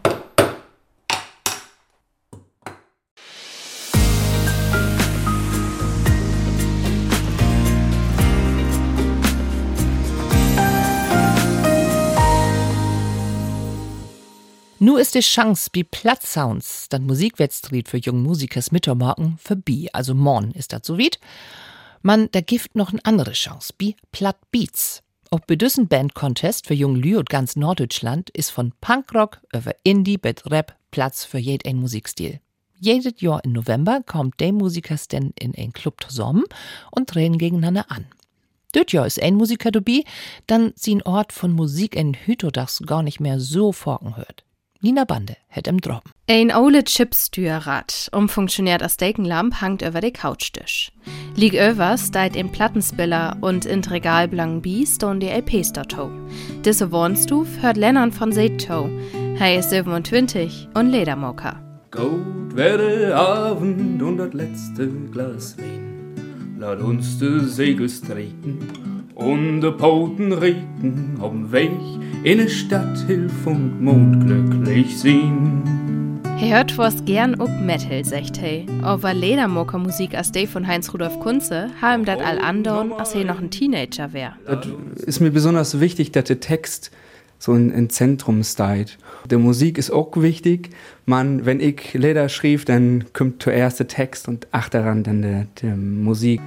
Nu 14.78 14.98
ist 14.98 15.14
die 15.14 15.20
Chance 15.20 15.70
bi 15.72 15.84
Platz 15.84 16.32
Sounds, 16.32 16.88
dann 16.88 17.06
Musikwettstreet 17.06 17.88
für 17.88 17.96
junge 17.96 18.20
Musikers 18.20 18.72
Mittermorgen 18.72 19.38
vorbei, 19.38 19.88
also 19.92 20.14
morgen 20.14 20.52
ist 20.52 20.72
das 20.72 20.82
so 20.84 20.98
weit. 20.98 21.18
Man, 22.02 22.28
da 22.30 22.40
gibt 22.40 22.76
noch 22.76 22.92
eine 22.92 23.04
andere 23.04 23.32
Chance, 23.32 23.72
bi 23.76 23.96
Platt 24.12 24.36
Beats. 25.26 25.32
Auch 25.32 25.46
bei 25.46 25.56
diesem 25.56 25.88
Band-Contest 25.88 26.66
für 26.66 26.74
junge 26.74 26.98
Lü 26.98 27.16
und 27.16 27.28
ganz 27.28 27.56
Norddeutschland 27.56 28.30
ist 28.30 28.50
von 28.50 28.72
Punkrock 28.80 29.40
über 29.52 29.74
Indie 29.82 30.18
bis 30.18 30.46
Rap 30.46 30.76
Platz 30.90 31.24
für 31.24 31.38
jeden 31.38 31.80
Musikstil. 31.80 32.40
Jedes 32.78 33.20
Jahr 33.20 33.42
im 33.44 33.52
November 33.52 34.02
kommt 34.04 34.38
der 34.40 34.52
Musikers 34.52 35.08
denn 35.08 35.32
in 35.38 35.54
ein 35.56 35.72
Club 35.72 36.04
zusammen 36.06 36.44
und 36.90 37.14
drehen 37.14 37.38
gegeneinander 37.38 37.90
an. 37.90 38.06
Dort 38.72 38.92
Jahr 38.92 39.06
ist 39.06 39.22
ein 39.22 39.36
Musiker 39.36 39.70
dabei, 39.70 40.02
dann 40.46 40.72
sie 40.76 40.94
ein 40.94 41.02
Ort 41.02 41.32
von 41.32 41.52
Musik 41.52 41.96
in 41.96 42.14
Hütodachs 42.14 42.82
gar 42.84 43.02
nicht 43.02 43.20
mehr 43.20 43.40
so 43.40 43.72
forken 43.72 44.16
hört. 44.16 44.44
Nina 44.80 45.04
Bande 45.04 45.36
hätt 45.48 45.68
im 45.68 45.80
Droppen. 45.80 46.12
Ein 46.28 46.54
ole 46.54 46.84
Chipstürrad, 46.84 48.08
umfunktioniert 48.12 48.82
als 48.82 48.96
Dekenlamp, 48.96 49.60
hangt 49.60 49.82
über 49.82 50.00
de 50.00 50.10
Couchtisch. 50.10 50.92
Lieg 51.34 51.54
övers 51.54 52.10
deit 52.10 52.36
im 52.36 52.50
Plattenspiller 52.50 53.36
und 53.40 53.64
in 53.64 53.82
Regal 53.84 54.28
blank 54.28 54.62
Biest 54.62 55.04
und 55.04 55.20
die 55.20 55.28
LPs 55.28 55.72
dato. 55.72 56.10
Diese 56.64 56.90
Wohnstuf 56.92 57.48
hört 57.60 57.76
Lennart 57.76 58.14
von 58.14 58.32
Seedtow. 58.32 58.88
Hij 59.38 59.58
ist 59.58 59.70
27 59.70 60.68
und 60.74 60.90
Ledermocker. 60.90 61.60
Gut 61.90 62.56
wäre 62.56 63.14
Abend 63.14 64.02
und 64.02 64.18
das 64.18 64.32
letzte 64.32 64.88
Glas 65.12 65.56
Wein. 65.58 66.56
Lass 66.58 66.80
uns 66.80 67.18
de 67.18 67.44
Segel 67.44 67.88
streiken 67.88 68.95
und 69.16 69.62
de 69.62 69.72
Poten 69.72 70.32
regen 70.32 71.18
auf'm 71.20 71.50
Weg 71.50 71.70
in 72.22 72.38
ne 72.38 72.48
Stadt 72.48 72.98
Hilf 73.06 73.46
und 73.46 73.82
Mond 73.82 74.26
glücklich 74.26 74.98
sehen. 74.98 76.20
He 76.36 76.52
hört 76.52 76.76
was 76.76 77.02
gern 77.06 77.40
ob 77.40 77.48
Metal, 77.62 78.04
sagt 78.04 78.36
he. 78.36 78.66
Aber 78.82 79.14
Ledermocker 79.14 79.78
Musik 79.78 80.14
als 80.14 80.32
de 80.32 80.46
von 80.46 80.66
Heinz 80.66 80.92
Rudolf 80.92 81.18
Kunze, 81.20 81.70
haben 81.80 82.04
dat 82.04 82.20
all 82.20 82.38
andern, 82.38 82.92
als 82.92 83.14
he 83.14 83.24
noch 83.24 83.40
ein 83.40 83.50
Teenager 83.50 84.12
wär. 84.12 84.36
Das 84.44 84.66
ist 85.06 85.20
mir 85.20 85.30
besonders 85.30 85.80
wichtig, 85.80 86.12
dass 86.12 86.24
der 86.24 86.40
Text 86.40 86.90
so 87.38 87.54
in, 87.54 87.70
in 87.70 87.90
Zentrum 87.90 88.42
steht. 88.42 88.98
Der 89.30 89.38
Musik 89.38 89.78
ist 89.78 89.90
auch 89.90 90.16
wichtig. 90.16 90.70
Man, 91.04 91.46
wenn 91.46 91.60
ich 91.60 91.94
Leder 91.94 92.28
schrieb, 92.28 92.66
dann 92.66 93.04
kommt 93.12 93.42
zuerst 93.42 93.80
der 93.80 93.88
Text 93.88 94.28
und 94.28 94.46
ach 94.52 94.68
daran 94.68 95.02
dann 95.02 95.22
der, 95.22 95.46
der 95.62 95.76
Musik. 95.76 96.40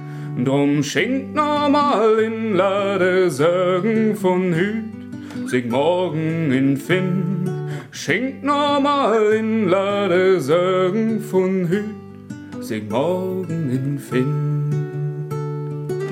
Drum 0.44 0.82
schenkt 0.82 1.34
normal 1.34 2.18
in 2.20 2.54
Lade 2.54 3.30
Sorgen 3.30 4.14
von 4.16 4.54
Hüt, 4.54 5.48
sich 5.48 5.66
morgen 5.66 6.52
in 6.52 6.76
Finn. 6.76 7.50
Schenkt 7.90 8.44
normal 8.44 9.32
in 9.32 9.68
Lade 9.68 10.40
Sorgen 10.40 11.20
von 11.20 11.68
Hüt, 11.68 12.64
sich 12.64 12.88
morgen 12.88 13.70
in 13.70 13.98
Finn. 13.98 14.70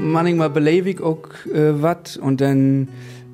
Manchmal 0.00 0.50
belebe 0.50 0.90
ich 0.90 1.00
auch 1.00 1.28
äh, 1.52 1.80
wat 1.82 2.18
und 2.20 2.40
dann 2.40 2.88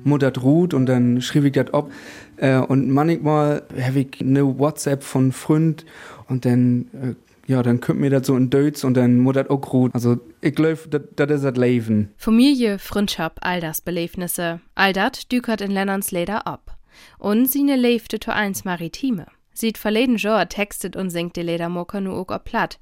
muttert 0.05 0.41
Ruth 0.43 0.73
und 0.73 0.85
dann 0.85 1.21
schrieb 1.21 1.45
ich 1.45 1.53
das 1.53 1.73
ab. 1.73 1.91
Äh, 2.37 2.57
und 2.57 2.89
manchmal 2.89 3.63
habe 3.79 3.99
ich 3.99 4.21
eine 4.21 4.57
WhatsApp 4.59 5.03
von 5.03 5.31
Freund 5.31 5.85
und 6.27 6.45
dann, 6.45 6.87
äh, 6.93 7.51
ja, 7.51 7.61
dann 7.63 7.79
kommt 7.79 7.99
mir 7.99 8.09
das 8.09 8.27
so 8.27 8.35
in 8.35 8.49
Deutsch 8.49 8.83
und 8.83 8.95
dann 8.95 9.19
muttert 9.19 9.49
auch 9.49 9.73
Ruth. 9.73 9.93
Also 9.93 10.17
ich 10.41 10.55
glaube, 10.55 10.79
das 11.15 11.31
ist 11.31 11.43
das 11.43 11.57
Leben. 11.57 12.09
Familie, 12.17 12.79
Freundschaft, 12.79 13.39
all 13.41 13.61
das 13.61 13.81
Belebnisse, 13.81 14.61
all 14.75 14.93
das 14.93 15.27
dükert 15.27 15.61
in 15.61 15.71
Lennons 15.71 16.11
Leder 16.11 16.47
ab. 16.47 16.77
Und 17.17 17.51
sine 17.51 17.75
lebte 17.75 18.19
to 18.19 18.31
eins 18.31 18.63
Maritime. 18.63 19.25
Sieht 19.57 19.77
verleden 19.77 20.17
Jahr 20.17 20.49
textet 20.49 20.97
und 20.97 21.09
singt 21.09 21.37
die 21.37 21.41
Ledermocker 21.41 22.01
nu 22.01 22.11
auch 22.11 22.43
platt. 22.43 22.77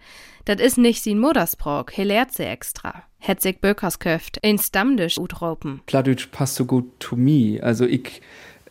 Dat 0.45 0.59
is 0.59 0.75
nicht 0.75 1.03
sin 1.03 1.19
Muttersprach, 1.19 1.85
he 1.91 2.03
lehrt 2.03 2.33
sie 2.33 2.45
extra. 2.45 3.03
Het 3.19 3.43
sich 3.43 3.61
Bökers 3.61 3.99
köft, 3.99 4.37
in 4.41 4.57
Stammtisch 4.57 5.19
utropen. 5.19 5.81
Plattdeutsch 5.85 6.31
passt 6.31 6.55
so 6.55 6.65
gut 6.65 6.85
to 6.99 7.15
me. 7.15 7.59
Also 7.61 7.85
ich 7.85 8.21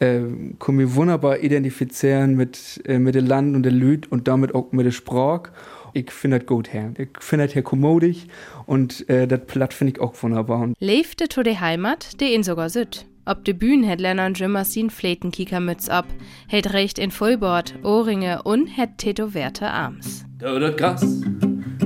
äh, 0.01 0.21
kann 0.59 0.75
mich 0.75 0.95
wunderbar 0.97 1.39
identifizieren 1.39 2.35
mit, 2.35 2.83
äh, 2.87 2.99
mit 2.99 3.15
dem 3.15 3.27
Land 3.27 3.55
und 3.55 3.63
der 3.63 3.73
Lüd 3.73 4.11
und 4.11 4.27
damit 4.27 4.53
auch 4.53 4.73
mit 4.73 4.85
der 4.85 4.91
Sprach. 4.91 5.51
Ich 5.93 6.11
finde 6.11 6.41
das 6.41 6.47
gut 6.47 6.73
her. 6.73 6.93
Ich 6.99 7.11
finde 7.21 7.47
das 7.47 7.55
her 7.55 7.63
kommodisch 7.63 8.27
und 8.67 9.09
äh, 9.09 9.29
das 9.29 9.47
Platt 9.47 9.73
finde 9.73 9.93
ich 9.93 10.01
auch 10.01 10.21
wunderbar. 10.21 10.63
Und 10.63 10.75
Lebte 10.81 11.29
to 11.29 11.45
de 11.45 11.57
Heimat, 11.57 12.21
de 12.21 12.35
in 12.35 12.43
sogar 12.43 12.69
süd. 12.69 13.07
Ob 13.25 13.45
de 13.45 13.55
Bühnen 13.55 13.89
het 13.89 14.01
Lennart 14.01 14.39
Jimmer 14.39 14.65
sin 14.65 14.91
Fletenkiekermütz 14.91 15.89
ab, 15.89 16.07
het 16.49 16.67
recht 16.67 16.99
in 16.99 17.13
Vollbord, 17.13 17.75
Ohrringe 17.83 18.43
und 18.43 18.77
het 18.77 18.99
tätowierte 18.99 19.71
Arms. 19.71 20.25
Da 20.39 20.59
das 20.59 20.77
Gas 20.77 21.21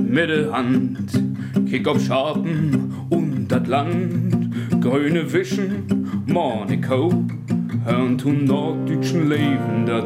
mit 0.01 0.29
der 0.29 0.51
Hand, 0.51 1.11
kick 1.69 1.87
auf 1.87 2.03
Schapen 2.03 2.91
und 3.09 3.47
das 3.49 3.67
Land, 3.67 4.81
grüne 4.81 5.31
Wischen, 5.31 6.23
Monaco, 6.25 7.13
hören 7.85 8.17
zu 8.17 8.29
norddeutschen 8.29 9.29
Leben 9.29 9.85
da 9.85 10.03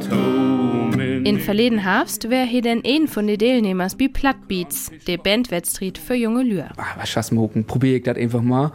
In 1.24 1.40
verleden 1.40 1.80
Herbst 1.80 2.30
wär 2.30 2.46
he 2.46 2.60
denn 2.60 2.82
een 2.84 3.08
von 3.08 3.28
de 3.28 3.38
Teilnehmers 3.38 3.96
bi 3.96 4.10
Plattbeats, 4.10 4.92
de 5.08 5.16
Bandwettstreet 5.16 5.98
für 5.98 6.16
junge 6.16 6.44
Lühr. 6.44 6.68
Ah, 6.76 6.98
was 6.98 7.10
schassmoken, 7.10 7.64
probier 7.64 7.96
ich 7.96 8.04
das 8.04 8.18
einfach 8.18 8.42
mal. 8.42 8.74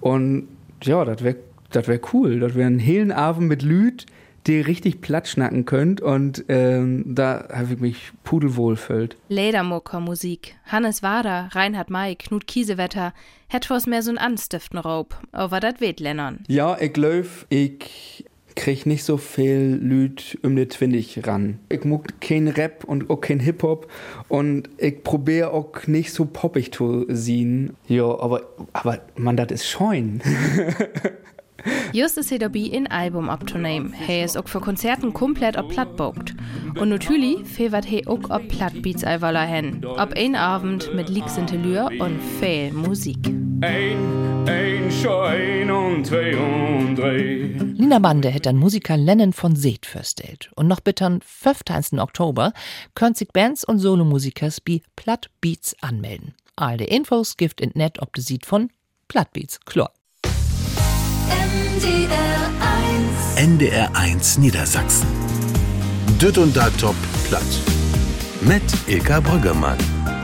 Und 0.00 0.46
ja, 0.84 1.04
das 1.04 1.24
wär, 1.24 1.34
das 1.76 1.88
wär 1.88 2.00
cool. 2.12 2.40
Das 2.40 2.54
wär 2.54 2.66
ein 2.66 2.78
hellen 2.78 3.12
Abend 3.12 3.48
mit 3.48 3.62
Lüd, 3.62 4.06
die 4.46 4.60
richtig 4.60 5.00
platt 5.00 5.28
schnacken 5.28 5.64
könnt 5.64 6.00
und 6.00 6.44
ähm, 6.48 7.04
da 7.06 7.48
habe 7.52 7.74
ich 7.74 7.80
mich 7.80 8.12
pudelwohl 8.24 8.76
fühlt. 8.76 9.16
Ledermucker 9.28 10.00
Musik. 10.00 10.56
Hannes 10.64 11.02
Wader, 11.02 11.50
Reinhard 11.52 11.90
May, 11.90 12.14
Knut 12.14 12.46
Kiesewetter, 12.46 13.12
het 13.48 13.68
was 13.70 13.86
mehr 13.86 14.02
so'n 14.02 14.18
anstiften 14.18 14.78
Raub, 14.78 15.20
aber 15.32 15.60
dat 15.60 15.80
weht 15.80 16.00
Lennern. 16.00 16.44
Ja, 16.48 16.78
ich 16.80 16.92
glaube, 16.92 17.28
ich 17.48 18.24
krieg 18.54 18.86
nicht 18.86 19.04
so 19.04 19.18
viel 19.18 19.78
Lüd 19.82 20.38
um 20.42 20.56
die 20.56 20.66
Twindig 20.66 21.26
ran. 21.26 21.58
Ich 21.68 21.84
muck 21.84 22.20
kein 22.20 22.48
Rap 22.48 22.84
und 22.84 23.10
auch 23.10 23.20
kein 23.20 23.40
Hip-Hop 23.40 23.90
und 24.28 24.70
ich 24.78 25.02
probiere 25.02 25.52
auch 25.52 25.86
nicht 25.86 26.12
so 26.12 26.24
poppig 26.24 26.72
zu 26.72 27.04
sehen. 27.08 27.76
Ja, 27.86 28.04
aber, 28.04 28.42
aber 28.72 29.00
man, 29.16 29.36
das 29.36 29.52
ist 29.52 29.66
scheun. 29.66 30.22
Just 31.92 32.18
ist 32.18 32.32
er 32.32 32.38
dabei, 32.38 32.70
ein 32.72 32.86
Album 32.86 33.28
abzunehmen. 33.28 33.94
Er 34.06 34.24
ist 34.24 34.36
auch 34.36 34.48
für 34.48 34.60
Konzerten 34.60 35.12
komplett 35.12 35.56
auf 35.56 35.68
Platt 35.68 35.96
bockt. 35.96 36.34
Und 36.78 36.88
natürlich 36.88 37.46
fehlt 37.46 37.72
er 37.72 38.08
auch 38.10 38.30
auf 38.30 38.48
Plattbeats 38.48 39.04
einwaller 39.04 39.46
hin. 39.46 39.84
Ab 39.96 40.14
ein 40.16 40.34
Abend 40.34 40.94
mit 40.94 41.08
Leaks 41.08 41.38
Interieur 41.38 41.90
und 41.98 42.20
viel 42.40 42.72
Musik. 42.72 43.18
Ein, 43.62 44.46
ein, 44.46 44.90
schein 44.90 45.70
und 45.70 46.06
zwei 46.06 46.36
und 46.36 46.96
drei. 46.96 47.50
Lina 47.78 47.98
Bande 47.98 48.32
hat 48.32 48.46
dann 48.46 48.56
Musiker 48.56 48.96
Lennon 48.96 49.32
von 49.32 49.56
Seet 49.56 49.86
verstellt. 49.86 50.50
Und 50.54 50.66
noch 50.68 50.80
bitte 50.80 51.06
am 51.06 51.20
15. 51.20 51.98
Oktober 51.98 52.52
können 52.94 53.14
sich 53.14 53.28
Bands 53.28 53.64
und 53.64 53.78
Solomusikers 53.78 54.60
wie 54.66 54.82
Plattbeats 54.96 55.74
anmelden. 55.80 56.34
All 56.56 56.76
die 56.76 56.84
Infos 56.84 57.36
gibt 57.36 57.60
in 57.60 57.72
net 57.74 58.00
ob 58.00 58.14
de 58.14 58.22
Sied 58.22 58.46
von 58.46 58.70
Plattbeats, 59.08 59.60
klar. 59.60 59.92
NDR 61.28 62.50
1 63.36 63.36
NDR 63.36 63.90
1 63.94 64.38
Niedersachsen. 64.38 65.06
Düt 66.20 66.38
und 66.38 66.56
da 66.56 66.70
top 66.70 66.94
platt. 67.28 67.42
Mit 68.42 68.62
Ilka 68.86 69.20
Brüggemann. 69.20 69.78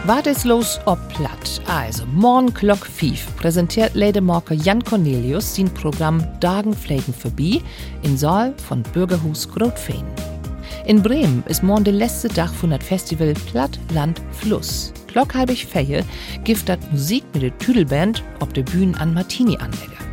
Wart 0.06 0.26
ist 0.26 0.44
los 0.44 0.80
ob 0.84 0.98
platt. 1.08 1.60
Also, 1.66 2.04
morgen 2.06 2.54
Glock 2.54 2.86
5 2.86 3.36
präsentiert 3.36 3.94
Ledemarker 3.94 4.54
Jan 4.54 4.82
Cornelius 4.84 5.56
sein 5.56 5.72
Programm 5.74 6.24
Dagen 6.40 6.74
Pflegen 6.74 7.12
vorbei 7.12 7.60
in 8.02 8.16
Saal 8.16 8.54
von 8.68 8.82
Bürgerhus 8.82 9.48
Grotfeen. 9.48 10.04
In 10.86 11.02
Bremen 11.02 11.42
ist 11.48 11.62
morgen 11.62 11.84
der 11.84 11.94
letzte 11.94 12.28
Tag 12.28 12.50
von 12.50 12.70
das 12.70 12.84
Festival 12.84 13.34
Platt, 13.50 13.78
Land, 13.92 14.20
Fluss. 14.32 14.92
Glockhalbig 15.08 15.66
Feie 15.66 16.04
gibt 16.44 16.68
das 16.68 16.78
Musik 16.90 17.24
mit 17.34 17.42
der 17.42 17.58
Tüdelband 17.58 18.22
ob 18.40 18.54
der 18.54 18.62
Bühne 18.62 18.98
an 18.98 19.14
Martini 19.14 19.56
anlege. 19.58 20.11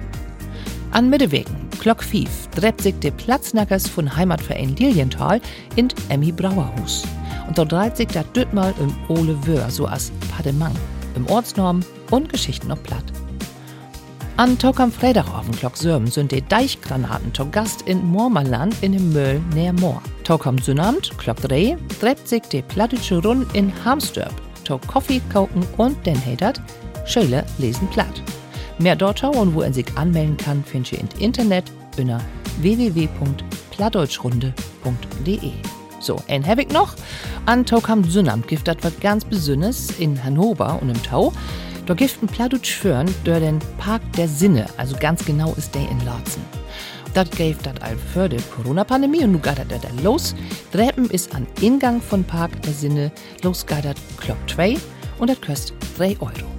An 0.91 1.07
Mittewegen, 1.09 1.55
Glock 1.79 2.03
5, 2.03 2.47
dreht 2.55 2.81
sich 2.81 2.95
der 2.95 3.11
Platznackers 3.11 3.87
von 3.87 4.15
Heimatverein 4.15 4.75
Lilienthal 4.75 5.39
in 5.75 5.89
Emmy 6.09 6.31
Brauerhus. 6.31 7.03
Und 7.47 7.57
dort 7.57 7.71
dreht 7.71 7.95
sich 7.95 8.07
das 8.07 8.25
Düttmal 8.33 8.73
im 8.79 8.91
Ole 9.07 9.37
Wör, 9.45 9.69
so 9.69 9.85
als 9.85 10.11
Pademang, 10.35 10.73
im 11.15 11.27
Ortsnorm 11.27 11.81
und 12.09 12.29
Geschichten 12.29 12.71
auf 12.71 12.81
Platt. 12.81 13.03
An 14.37 14.57
Tag 14.57 14.79
am 14.79 14.91
Freitag 14.91 15.27
auf 15.31 15.45
dem 15.45 15.55
Glock 15.59 15.77
Sörm 15.77 16.07
sind 16.07 16.31
die 16.31 16.41
Deichgranaten 16.41 17.33
zu 17.35 17.47
Gast 17.49 17.83
in 17.83 18.03
Moormerland 18.05 18.75
in 18.81 18.93
dem 18.93 19.13
Möll 19.13 19.39
näher 19.53 19.73
Moor. 19.73 20.01
Tag 20.23 20.47
am 20.47 20.57
Sonnabend, 20.57 21.15
Glock 21.19 21.37
3, 21.41 21.77
dreht 21.99 22.27
sich 22.27 22.41
die 22.43 22.63
plattische 22.63 23.21
Rund 23.21 23.53
in 23.53 23.71
Hamsturp, 23.85 24.33
to 24.63 24.79
Kaffee 24.79 25.21
kaufen 25.31 25.67
und 25.77 26.03
den 26.05 26.19
Hatert, 26.25 26.59
Schöle 27.05 27.45
lesen 27.59 27.87
platt. 27.89 28.23
Mehr 28.79 28.95
dort 28.95 29.23
und 29.23 29.53
wo 29.53 29.61
er 29.61 29.71
sich 29.73 29.85
anmelden 29.97 30.37
kann, 30.37 30.63
findet 30.63 30.93
ihr 30.93 31.01
im 31.01 31.09
Internet 31.19 31.65
unter 31.97 32.21
www.plattdeutschrunde.de. 32.61 35.51
So, 35.99 36.15
ein 36.29 36.47
habe 36.47 36.65
noch. 36.71 36.95
An 37.45 37.65
Tokam 37.65 38.05
Sünnamt 38.05 38.47
gibt 38.47 38.69
das 38.69 38.77
was 38.81 38.97
ganz 39.01 39.25
Besonderes 39.25 39.99
in 39.99 40.23
Hannover 40.23 40.81
und 40.81 40.89
im 40.89 41.03
Tau. 41.03 41.33
Da 41.85 41.93
gibt 41.93 42.23
ein 42.23 42.27
Plattdeutsch 42.27 42.75
führen 42.75 43.13
durch 43.25 43.39
den 43.39 43.59
Park 43.77 44.01
der 44.13 44.29
Sinne, 44.29 44.65
also 44.77 44.95
ganz 44.97 45.25
genau 45.25 45.53
ist 45.55 45.75
der 45.75 45.89
in 45.89 45.99
Lorzen. 46.05 46.41
Das 47.13 47.29
gave 47.31 47.57
das 47.63 47.81
all 47.81 47.97
für 47.97 48.29
die 48.29 48.37
Corona-Pandemie 48.55 49.23
und 49.23 49.33
nu 49.33 49.39
geht 49.39 49.57
das 49.57 49.67
da 49.67 49.79
los. 50.03 50.35
Treppen 50.71 51.09
ist 51.09 51.35
an 51.35 51.45
Ingang 51.59 52.01
von 52.01 52.23
Park 52.23 52.61
der 52.61 52.73
Sinne, 52.73 53.11
los 53.43 53.65
geht 53.65 53.83
das 53.83 53.95
Klock 54.17 54.37
2 54.47 54.77
und 55.17 55.29
das 55.29 55.41
kostet 55.41 55.75
3 55.97 56.15
Euro. 56.19 56.58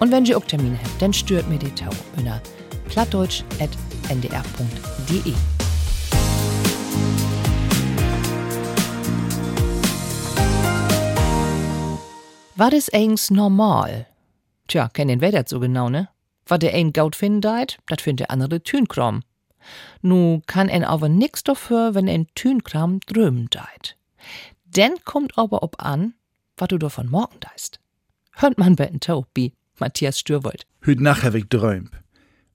Und 0.00 0.10
wenn 0.10 0.24
ihr 0.24 0.36
auch 0.38 0.46
Termine 0.46 0.78
habt, 0.82 1.02
dann 1.02 1.12
stört 1.12 1.46
mir 1.48 1.58
die 1.58 1.74
Tau 1.74 1.90
unter 2.16 2.40
plattdeutsch.ndr.de. 2.88 5.34
War 12.56 12.70
das 12.70 12.90
eigentlich 12.92 13.30
normal? 13.30 14.06
Tja, 14.68 14.88
kennen 14.88 15.20
wir 15.20 15.32
das 15.32 15.50
so 15.50 15.60
genau, 15.60 15.90
ne? 15.90 16.08
Was 16.46 16.60
der 16.60 16.72
ein 16.74 16.92
Gaut 16.92 17.14
finden 17.14 17.42
deit, 17.42 17.78
dat 17.86 18.00
findet 18.00 18.20
der 18.20 18.30
andere 18.30 18.62
Tünkram. 18.62 19.22
Nu 20.00 20.40
kann 20.46 20.70
en 20.70 20.84
aber 20.84 21.10
nix 21.10 21.44
dafür, 21.44 21.94
wenn 21.94 22.08
ein 22.08 22.26
Tünkram 22.34 23.00
drömen 23.00 23.48
deit. 23.50 23.98
Denn 24.64 24.94
kommt 25.04 25.36
aber 25.36 25.62
ob 25.62 25.82
an, 25.82 26.14
was 26.56 26.68
du 26.68 26.78
davon 26.78 27.10
morgen 27.10 27.38
deist. 27.40 27.80
Hört 28.32 28.56
man 28.56 28.76
bei 28.76 28.86
en 28.86 29.00
Tau, 29.00 29.26
wie 29.34 29.52
Matthias 29.80 30.18
Stürwold. 30.18 30.66
Hüt 30.82 31.00
nach 31.00 31.22
hab 31.22 31.34
ich 31.34 31.48
träumt. 31.48 31.90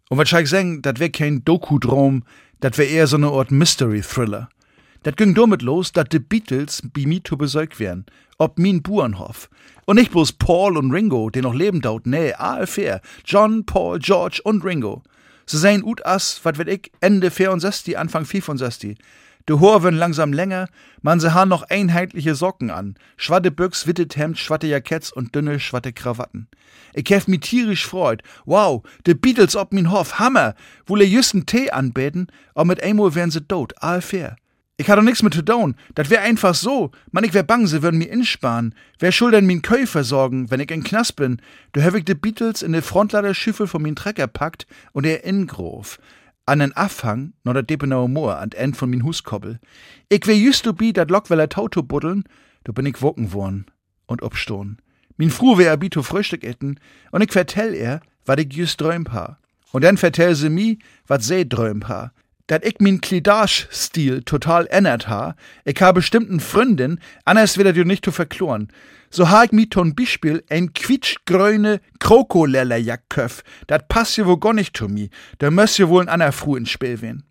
Und 0.10 0.18
was 0.18 0.32
ich 0.32 0.50
sagen, 0.50 0.82
dat 0.82 1.00
wär 1.00 1.10
kein 1.10 1.44
Doku-Drom, 1.44 2.24
dat 2.60 2.78
wär 2.78 2.88
eher 2.88 3.08
so 3.08 3.18
ne 3.18 3.28
Art 3.28 3.52
Mystery-Thriller. 3.52 4.50
Dat 5.04 5.18
ging 5.18 5.36
damit 5.36 5.62
los, 5.62 5.92
dat 5.92 6.12
de 6.12 6.20
Beatles 6.20 6.82
bi 6.94 7.06
mi 7.06 7.22
zu 7.22 7.38
besäugt 7.38 7.80
wären, 7.80 8.06
ob 8.38 8.58
min 8.58 8.82
Burenhof. 8.82 9.50
Und 9.86 9.98
nicht 9.98 10.12
bloß 10.12 10.34
Paul 10.34 10.78
und 10.78 10.92
Ringo, 10.92 11.30
die 11.30 11.42
noch 11.42 11.54
leben 11.54 11.82
daut, 11.82 12.08
nee, 12.08 12.34
fair. 12.66 13.02
John, 13.24 13.66
Paul, 13.66 14.00
George 14.00 14.42
und 14.44 14.64
Ringo. 14.64 15.04
Sie 15.46 15.60
seien 15.60 15.84
ut 15.84 16.04
as, 16.06 16.40
wat 16.44 16.58
wird 16.58 16.70
ich, 16.70 16.92
Ende 17.02 17.30
64, 17.30 17.98
Anfang 17.98 18.26
65. 18.26 18.98
De 19.48 19.60
Hor 19.60 19.84
werden 19.84 20.00
langsam 20.00 20.34
länger, 20.34 20.68
man 21.04 21.20
se 21.20 21.34
han 21.34 21.50
noch 21.50 21.64
einheitliche 21.64 22.34
Socken 22.34 22.72
an. 22.72 22.96
Schwatte 23.16 23.52
Büchs, 23.52 23.86
wittet 23.86 24.18
Hemd, 24.18 24.40
schwatte 24.40 24.66
Jacketts 24.66 25.12
und 25.12 25.36
dünne, 25.36 25.60
schwatte 25.60 25.94
Krawatten. 25.94 26.48
Ich 26.94 27.10
hef 27.10 27.28
mi 27.28 27.40
tierisch 27.40 27.86
freut. 27.86 28.24
Wow, 28.46 28.82
de 29.06 29.14
Beatles 29.14 29.56
ob 29.56 29.72
min 29.72 29.92
Hof, 29.92 30.18
Hammer. 30.18 30.56
Wo 30.88 30.96
le 30.96 31.06
jüsten 31.06 31.46
Tee 31.46 31.70
anbeten, 31.70 32.28
aber 32.56 32.66
mit 32.66 32.82
einmal 32.82 33.14
wären 33.14 33.30
se 33.30 33.48
tot, 33.48 33.74
all 33.78 34.02
fair. 34.02 34.36
Ich 34.78 34.90
hatte 34.90 35.04
nix 35.04 35.22
mit 35.22 35.34
zu 35.34 35.42
tun. 35.42 35.76
Dat 35.94 36.10
wär 36.10 36.22
einfach 36.22 36.54
so. 36.54 36.92
Man, 37.12 37.24
ich 37.24 37.34
wär 37.34 37.44
bang, 37.44 37.66
sie 37.66 37.82
würden 37.82 37.98
mir 37.98 38.10
insparen. 38.10 38.76
Wer 39.00 39.14
schulden 39.14 39.46
min 39.46 39.62
Köy 39.62 39.86
versorgen, 39.88 40.52
wenn 40.52 40.60
ich 40.60 40.70
in 40.72 40.84
Knast 40.84 41.16
bin? 41.16 41.42
Du 41.72 41.82
hab 41.82 41.96
ich 41.96 42.04
de 42.04 42.16
Beatles 42.16 42.62
in 42.62 42.74
de 42.74 42.82
Frontladerschüffel 42.82 43.68
von 43.68 43.82
min 43.82 43.96
Trecker 43.96 44.28
packt 44.28 44.68
und 44.92 45.06
er 45.06 45.24
ingrof. 45.24 45.98
An 46.48 46.60
den 46.60 46.74
Abhang, 46.74 47.34
no 47.44 47.54
dat 47.54 47.70
Depenauer 47.70 48.08
Moor, 48.08 48.38
an 48.38 48.52
End 48.52 48.78
von 48.78 48.90
min 48.90 49.04
Huskoppel. 49.04 49.60
Ich 50.10 50.28
wär 50.28 50.38
just 50.38 50.66
du 50.66 50.74
bi 50.74 50.94
dat 50.94 51.10
Lockweller 51.10 51.50
Tauto 51.50 51.82
buddeln, 51.82 52.24
du 52.64 52.74
bin 52.74 52.86
ich 52.86 53.02
wocken 53.02 53.34
worn 53.34 53.66
und 54.06 54.22
obstohn. 54.22 54.78
Min 55.18 55.32
Fru 55.32 55.58
wär 55.58 55.76
bi 55.78 55.90
to 55.90 56.04
Frühstück 56.04 56.44
etten, 56.44 56.80
und 57.12 57.24
ich 57.24 57.32
vertell 57.32 57.74
er, 57.74 58.02
wat 58.26 58.40
ich 58.40 58.54
just 58.54 58.80
träumt 58.80 59.12
ha. 59.12 59.40
Und 59.72 59.84
dann 59.84 59.98
vertell 59.98 60.36
sie 60.36 60.50
mi, 60.50 60.78
wat 61.08 61.24
se 61.24 61.48
träumt 61.48 61.88
ha 61.88 62.12
dat 62.48 62.66
ich 62.66 62.80
min 62.80 63.02
Klidage-Stil 63.02 64.24
total 64.24 64.68
ändert 64.68 65.08
ha. 65.08 65.36
Ich 65.64 65.82
habe 65.82 66.00
bestimmten 66.00 66.40
Freundin, 66.40 67.00
anders 67.24 67.58
wird 67.58 67.76
dir 67.76 67.86
nicht 67.86 68.06
zu 68.06 68.12
verkloren. 68.12 68.70
So 69.10 69.30
ha 69.30 69.44
ich 69.44 69.52
mi 69.52 69.68
ton 69.68 69.96
Beispiel 69.96 70.44
ein 70.50 70.74
quietschgrüne 70.74 71.80
Krokolellerjackköff. 72.00 73.44
Dat 73.68 73.88
passt 73.88 74.18
ja 74.18 74.26
wohl 74.26 74.40
gar 74.40 74.54
nicht 74.54 74.78
zu 74.78 74.88
mi. 74.88 75.10
Da 75.40 75.52
müsst 75.52 75.80
ihr 75.80 75.90
wohl 75.90 76.04
ein 76.04 76.10
ander 76.10 76.32
Fru 76.32 76.56
ins 76.56 76.70
Spiel 76.70 77.02
wehen. 77.02 77.24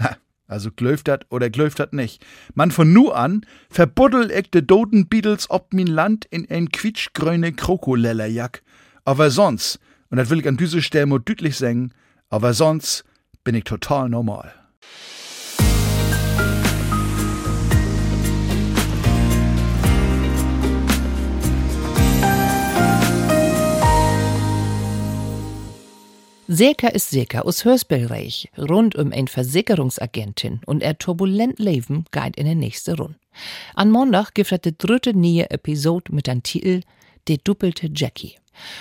Ha, 0.00 0.16
also 0.46 0.70
glöft 0.70 1.08
dat 1.08 1.26
oder 1.30 1.50
glöft 1.50 1.80
dat 1.80 1.92
nicht. 1.92 2.24
Man 2.54 2.70
von 2.70 2.92
nu 2.92 3.10
an 3.10 3.44
verbuddel 3.68 4.30
ich 4.30 4.50
de 4.50 4.62
doten 4.62 5.08
Beatles 5.08 5.50
ob 5.50 5.72
min 5.74 5.88
Land 5.88 6.24
in 6.26 6.48
ein 6.48 6.70
quietschgrüne 6.70 7.52
Krokolellerjack. 7.52 8.62
Aber 9.04 9.30
sonst, 9.30 9.78
und 10.10 10.18
dat 10.18 10.30
will 10.30 10.40
ich 10.40 10.48
an 10.48 10.56
diese 10.56 10.82
Stelle 10.82 11.06
mal 11.06 11.18
deutlich 11.18 11.56
sagen, 11.56 11.92
aber 12.30 12.54
sonst 12.54 13.04
bin 13.44 13.54
ich 13.54 13.64
total 13.64 14.08
normal. 14.08 14.52
Seka 26.50 26.88
ist 26.88 27.10
Seka 27.10 27.42
aus 27.42 27.66
Hörsbellreich, 27.66 28.48
rund 28.56 28.96
um 28.96 29.12
ein 29.12 29.28
Versicherungsagentin 29.28 30.62
und 30.64 30.82
er 30.82 30.96
turbulent 30.96 31.58
Leben 31.58 32.06
geht 32.10 32.36
in 32.36 32.46
den 32.46 32.58
nächste 32.58 32.96
Rund. 32.96 33.16
An 33.74 33.90
Montag 33.90 34.32
gibt 34.32 34.50
es 34.50 34.60
die 34.62 34.76
dritte 34.76 35.12
neue 35.12 35.50
Episode 35.50 36.10
mit 36.10 36.26
dem 36.26 36.42
Titel 36.42 36.80
Die 37.28 37.36
doppelte 37.36 37.90
Jackie. 37.94 38.36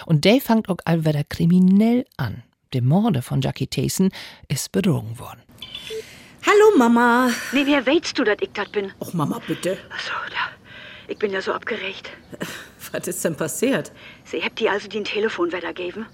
Und 0.06 0.24
der 0.24 0.40
fängt 0.40 0.70
auch 0.70 0.78
allwetter 0.86 1.26
kriminell 1.26 2.06
an. 2.16 2.42
Der 2.74 2.82
Morde 2.82 3.22
von 3.22 3.42
Jackie 3.42 3.68
Tayson 3.68 4.10
ist 4.50 4.72
betrogen 4.72 5.18
worden. 5.20 5.42
Hallo 6.46 6.78
Mama. 6.78 7.30
Nee, 7.54 7.66
wer 7.66 7.86
weißt 7.86 8.18
du, 8.18 8.24
dass 8.24 8.38
ich 8.42 8.50
das 8.54 8.70
bin? 8.70 8.92
Och 9.00 9.14
Mama, 9.14 9.40
bitte. 9.48 9.78
Ach 9.90 10.00
so, 10.00 10.12
da. 10.30 10.52
Ich 11.08 11.18
bin 11.18 11.32
ja 11.32 11.42
so 11.42 11.54
abgeregt. 11.54 12.10
Was 12.92 13.08
ist 13.08 13.24
denn 13.24 13.36
passiert? 13.36 13.92
Sie 14.26 14.42
habt 14.42 14.60
die 14.60 14.70
also 14.70 14.88
den 14.88 15.04
Telefon 15.04 15.52
weitergeben? 15.52 16.06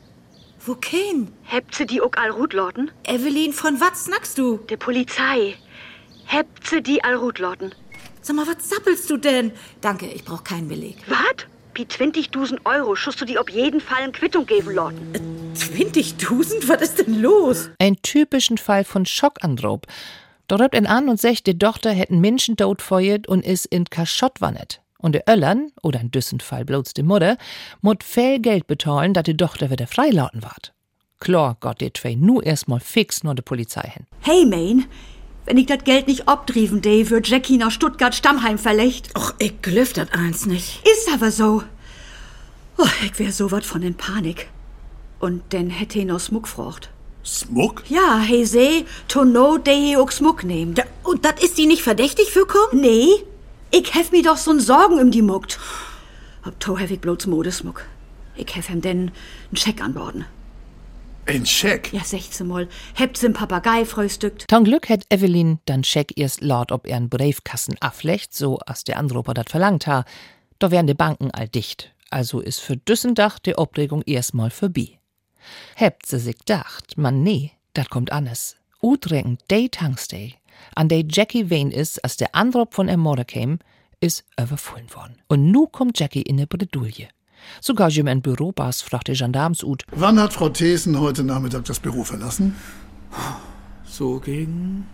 Wo 0.65 0.75
kein? 0.75 1.31
Habt 1.45 1.75
sie 1.75 1.85
die 1.85 2.01
auch 2.01 2.13
all 2.15 2.31
Rutloten? 2.31 2.89
Evelyn, 3.05 3.51
von 3.51 3.79
was 3.81 4.05
snackst 4.05 4.37
du? 4.37 4.57
Der 4.69 4.77
Polizei. 4.77 5.55
Habt 6.27 6.67
sie 6.67 6.81
die 6.81 7.03
all 7.03 7.15
Rutloten? 7.15 7.75
Sag 8.21 8.35
mal, 8.35 8.47
was 8.47 8.69
sappelst 8.69 9.09
du 9.09 9.17
denn? 9.17 9.51
Danke, 9.81 10.07
ich 10.07 10.23
brauch 10.23 10.43
keinen 10.43 10.69
Beleg. 10.69 10.97
Was? 11.07 11.45
Pi 11.73 11.83
20.000 11.83 12.59
Euro 12.65 12.95
schust 12.95 13.19
du 13.19 13.25
die 13.25 13.37
auf 13.37 13.49
jeden 13.49 13.81
Fall 13.81 14.05
in 14.05 14.11
Quittung 14.13 14.45
geben, 14.45 14.71
Lord. 14.73 14.93
20.000? 15.73 16.67
Was 16.67 16.81
ist 16.81 16.99
denn 16.99 17.19
los? 17.19 17.69
Ein 17.79 17.97
typischen 18.01 18.57
Fall 18.57 18.83
von 18.83 19.05
Schockandrob. 19.05 19.87
Da 20.47 20.57
reibt 20.57 20.75
ein 20.75 20.85
an 20.85 21.09
und 21.09 21.19
sagt, 21.19 21.47
die 21.47 21.57
Tochter 21.57 21.91
hätten 21.91 22.19
Menschen 22.19 22.57
tot 22.57 22.81
feuert 22.81 23.27
und 23.27 23.43
is 23.43 23.65
in 23.65 23.85
Kaschott 23.85 24.39
wannet. 24.39 24.81
Und 24.99 25.13
der 25.13 25.27
Öllern, 25.27 25.71
oder 25.81 25.99
in 25.99 26.11
düssen 26.11 26.39
Fall 26.39 26.63
bloß 26.63 26.93
die 26.93 27.03
Mutter, 27.03 27.37
mut 27.81 28.03
viel 28.03 28.39
Geld 28.39 28.67
bezahlen, 28.67 29.13
dat 29.13 29.27
die 29.27 29.35
Tochter 29.35 29.71
wieder 29.71 29.87
freilauten 29.87 30.43
ward. 30.43 30.73
Klar 31.19 31.57
Gott 31.59 31.81
die 31.81 31.91
zwei 31.91 32.15
nur 32.15 32.45
erstmal 32.45 32.79
fix 32.79 33.23
nur 33.23 33.33
der 33.33 33.43
Polizei 33.43 33.89
hin. 33.89 34.05
Hey, 34.21 34.45
Main, 34.45 34.85
wenn 35.45 35.57
ich 35.57 35.65
das 35.65 35.83
Geld 35.83 36.07
nicht 36.07 36.27
obdrieven, 36.27 36.81
Dave, 36.81 37.09
wird 37.09 37.27
Jackie 37.27 37.57
nach 37.57 37.71
Stuttgart 37.71 38.13
Stammheim 38.13 38.57
verlegt. 38.57 39.09
Och, 39.17 39.33
ich 39.39 39.61
glüft 39.61 39.97
das 39.97 40.11
eins 40.11 40.45
nicht. 40.45 40.81
Ist 40.85 41.11
aber 41.13 41.31
so. 41.31 41.63
Oh, 42.77 42.87
ich 43.05 43.17
wär 43.19 43.31
so 43.31 43.51
wat 43.51 43.65
von 43.65 43.81
in 43.81 43.95
Panik. 43.95 44.49
Und 45.23 45.53
denn 45.53 45.69
hätte 45.69 45.99
ich 45.99 46.05
noch 46.05 46.19
Smuck 46.19 46.43
gefragt. 46.43 46.89
Smuck? 47.23 47.85
Ja, 47.87 48.19
he 48.19 48.43
seh, 48.43 48.83
to 49.07 49.21
know, 49.21 49.57
de 49.57 49.73
he 49.73 49.95
auch 49.95 50.11
Smuck 50.11 50.43
nehmen. 50.43 50.73
Da, 50.73 50.83
und 51.03 51.23
das 51.23 51.41
ist 51.41 51.57
die 51.57 51.65
nicht 51.65 51.81
verdächtig 51.81 52.29
für 52.29 52.45
kommen? 52.45 52.81
Nee, 52.81 53.07
ich 53.71 53.95
hef 53.95 54.11
mi 54.11 54.21
doch 54.21 54.35
so'n 54.35 54.59
Sorgen 54.59 54.99
um 54.99 55.11
die 55.11 55.21
Muckt. 55.21 55.61
Ob 56.45 56.59
to 56.59 56.77
hef 56.77 56.91
ich 56.91 56.99
bloß 56.99 57.27
Modesmuck. 57.27 57.85
Ich 58.35 58.53
hef 58.53 58.69
ihm 58.69 58.81
denn 58.81 59.11
n 59.49 59.55
Scheck 59.55 59.81
anborden. 59.81 60.25
Ein 61.25 61.45
Scheck? 61.45 61.93
Ja, 61.93 62.03
16 62.03 62.45
mal. 62.45 62.67
Hebt's 62.93 63.23
im 63.23 63.31
Papagei 63.31 63.85
fröstückt. 63.85 64.49
Ton 64.49 64.65
Glück 64.65 64.89
hätt 64.89 65.05
Evelyn 65.09 65.59
dann 65.63 65.85
Scheck 65.85 66.17
erst 66.17 66.41
laut 66.41 66.73
ob 66.73 66.85
er 66.85 66.97
n 66.97 67.07
Briefkassen 67.07 67.77
afflecht, 67.79 68.33
so 68.33 68.59
as 68.65 68.83
der 68.83 68.99
Anrufer 68.99 69.33
dat 69.33 69.49
verlangt 69.49 69.87
ha. 69.87 70.03
Da 70.59 70.69
wären 70.69 70.87
die 70.87 70.93
Banken 70.93 71.31
all 71.31 71.47
dicht. 71.47 71.93
Also 72.09 72.41
is 72.41 72.59
für 72.59 72.75
Düssendach 72.75 73.39
die 73.39 73.55
Obregung 73.55 74.01
erstmal 74.01 74.49
vorbei. 74.49 74.99
Hebt 75.75 76.05
se 76.05 76.19
sich 76.19 76.37
dacht, 76.45 76.97
man 76.97 77.23
nee, 77.23 77.51
dat 77.73 77.89
kommt 77.89 78.11
anders. 78.11 78.55
Utrenken 78.81 79.37
day 79.49 79.69
Tankstay, 79.69 80.35
an 80.75 80.89
der 80.89 81.03
Jackie 81.07 81.49
Wayne 81.49 81.73
is, 81.73 81.99
als 81.99 82.17
der 82.17 82.35
Anrop 82.35 82.73
von 82.73 82.87
Ermorder 82.87 83.25
käm, 83.25 83.59
is 83.99 84.23
überfüllen 84.39 84.93
worden. 84.93 85.15
Und 85.27 85.51
nu 85.51 85.67
kommt 85.67 85.99
Jackie 85.99 86.21
in 86.21 86.35
ne 86.35 86.47
Bredouille. 86.47 87.07
Sogar 87.61 87.89
jemand 87.89 88.23
Bürobass 88.23 88.81
fragt 88.81 89.07
die 89.07 89.13
Gendarms 89.13 89.63
ut. 89.63 89.83
Wann 89.91 90.19
hat 90.19 90.33
Frau 90.33 90.49
Thesen 90.49 90.99
heute 90.99 91.23
Nachmittag 91.23 91.65
das 91.65 91.79
Büro 91.79 92.03
verlassen? 92.03 92.55
So 93.85 94.19
gegen 94.19 94.87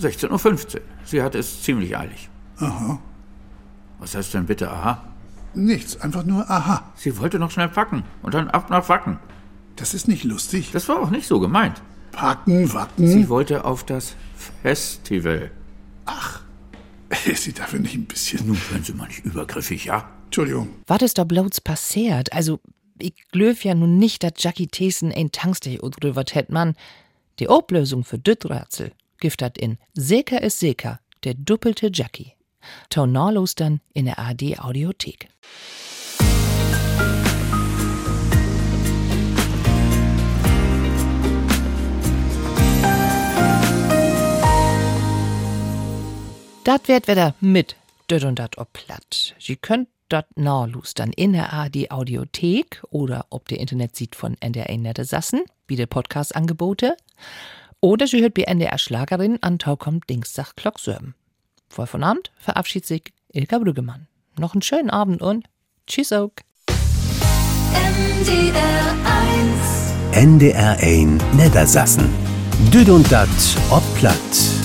16.15 0.00 0.76
Uhr. 0.76 0.80
Sie 1.04 1.22
hat 1.22 1.34
es 1.34 1.62
ziemlich 1.62 1.96
eilig. 1.96 2.30
Aha. 2.58 3.00
Was 3.98 4.14
heißt 4.14 4.34
denn 4.34 4.46
bitte 4.46 4.70
aha? 4.70 5.04
Nichts, 5.54 6.00
einfach 6.00 6.24
nur 6.24 6.48
aha. 6.50 6.92
Sie 6.94 7.18
wollte 7.18 7.38
noch 7.38 7.50
schnell 7.50 7.68
packen 7.68 8.04
und 8.22 8.34
dann 8.34 8.48
ab 8.48 8.70
nach 8.70 8.88
Wacken. 8.88 9.18
Das 9.78 9.94
ist 9.94 10.08
nicht 10.08 10.24
lustig. 10.24 10.70
Das 10.72 10.88
war 10.88 11.00
auch 11.00 11.10
nicht 11.10 11.26
so 11.26 11.38
gemeint. 11.38 11.80
Packen, 12.10 12.72
Wacken. 12.72 13.06
Sie 13.06 13.28
wollte 13.28 13.64
auf 13.64 13.84
das 13.84 14.16
Festival. 14.62 15.52
Ach, 16.04 16.42
ist 17.26 17.44
sie 17.44 17.52
dafür 17.52 17.78
nicht 17.78 17.94
ein 17.94 18.06
bisschen. 18.06 18.46
Nun 18.46 18.60
werden 18.70 18.82
Sie 18.82 18.92
mal 18.92 19.06
nicht 19.06 19.24
übergriffig, 19.24 19.84
ja? 19.84 20.10
Entschuldigung. 20.24 20.68
Was 20.86 21.02
ist 21.02 21.18
da 21.18 21.24
bloß 21.24 21.60
passiert? 21.60 22.32
Also, 22.32 22.60
ich 22.98 23.14
glöf 23.30 23.64
ja 23.64 23.74
nun 23.74 23.98
nicht, 23.98 24.24
dass 24.24 24.32
Jackie 24.36 24.66
Thesen 24.66 25.12
ein 25.12 25.30
Tankstay 25.30 25.78
udrübert 25.80 26.34
hätt 26.34 26.50
man. 26.50 26.74
Die 27.38 27.48
Oblösung 27.48 28.04
für 28.04 28.18
düt 28.18 28.44
Rätsel 28.46 28.92
giftet 29.20 29.58
in 29.58 29.78
Seker 29.94 30.42
ist 30.42 30.58
Seker, 30.58 30.98
der 31.22 31.34
doppelte 31.34 31.90
Jackie. 31.92 32.32
Tornalos 32.90 33.54
dann 33.54 33.80
in 33.94 34.06
der 34.06 34.18
AD 34.18 34.58
Dat 46.68 46.86
wird 46.86 47.08
wieder 47.08 47.34
mit 47.40 47.76
död 48.10 48.24
und 48.24 48.38
dat 48.38 48.58
ob 48.58 48.70
platt. 48.74 49.34
Sie 49.38 49.56
könnt 49.56 49.88
dat 50.10 50.26
nachlustern 50.36 51.14
in 51.14 51.32
der 51.32 51.54
AD 51.54 51.90
Audiothek 51.90 52.82
oder 52.90 53.24
ob 53.30 53.48
der 53.48 53.58
Internet 53.58 53.96
sieht 53.96 54.14
von 54.14 54.36
NDR 54.38 54.76
Nette 54.76 55.06
Sassen, 55.06 55.40
wie 55.66 55.76
der 55.76 55.86
Podcast-Angebote. 55.86 56.94
Oder 57.80 58.06
sie 58.06 58.20
hört 58.20 58.34
bei 58.34 58.42
NDR 58.42 58.76
Schlagerin 58.76 59.38
an 59.40 59.58
Taukom 59.58 60.02
Dienstag 60.10 60.56
Glocksörben. 60.56 61.14
Voll 61.70 61.86
von 61.86 62.04
Abend 62.04 62.30
verabschiedet 62.38 62.86
sich 62.86 63.14
Ilka 63.32 63.60
Brüggemann. 63.60 64.06
Noch 64.36 64.52
einen 64.52 64.60
schönen 64.60 64.90
Abend 64.90 65.22
und 65.22 65.46
tschüss 65.86 66.12
auch. 66.12 66.32
NDR 67.72 68.94
1 70.12 70.22
NDR 70.22 70.76
1 70.80 71.22
Niedersassen. 71.32 72.10
Düd 72.70 72.90
und 72.90 73.10
dat 73.10 73.30
ob 73.70 73.82
platt. 73.98 74.57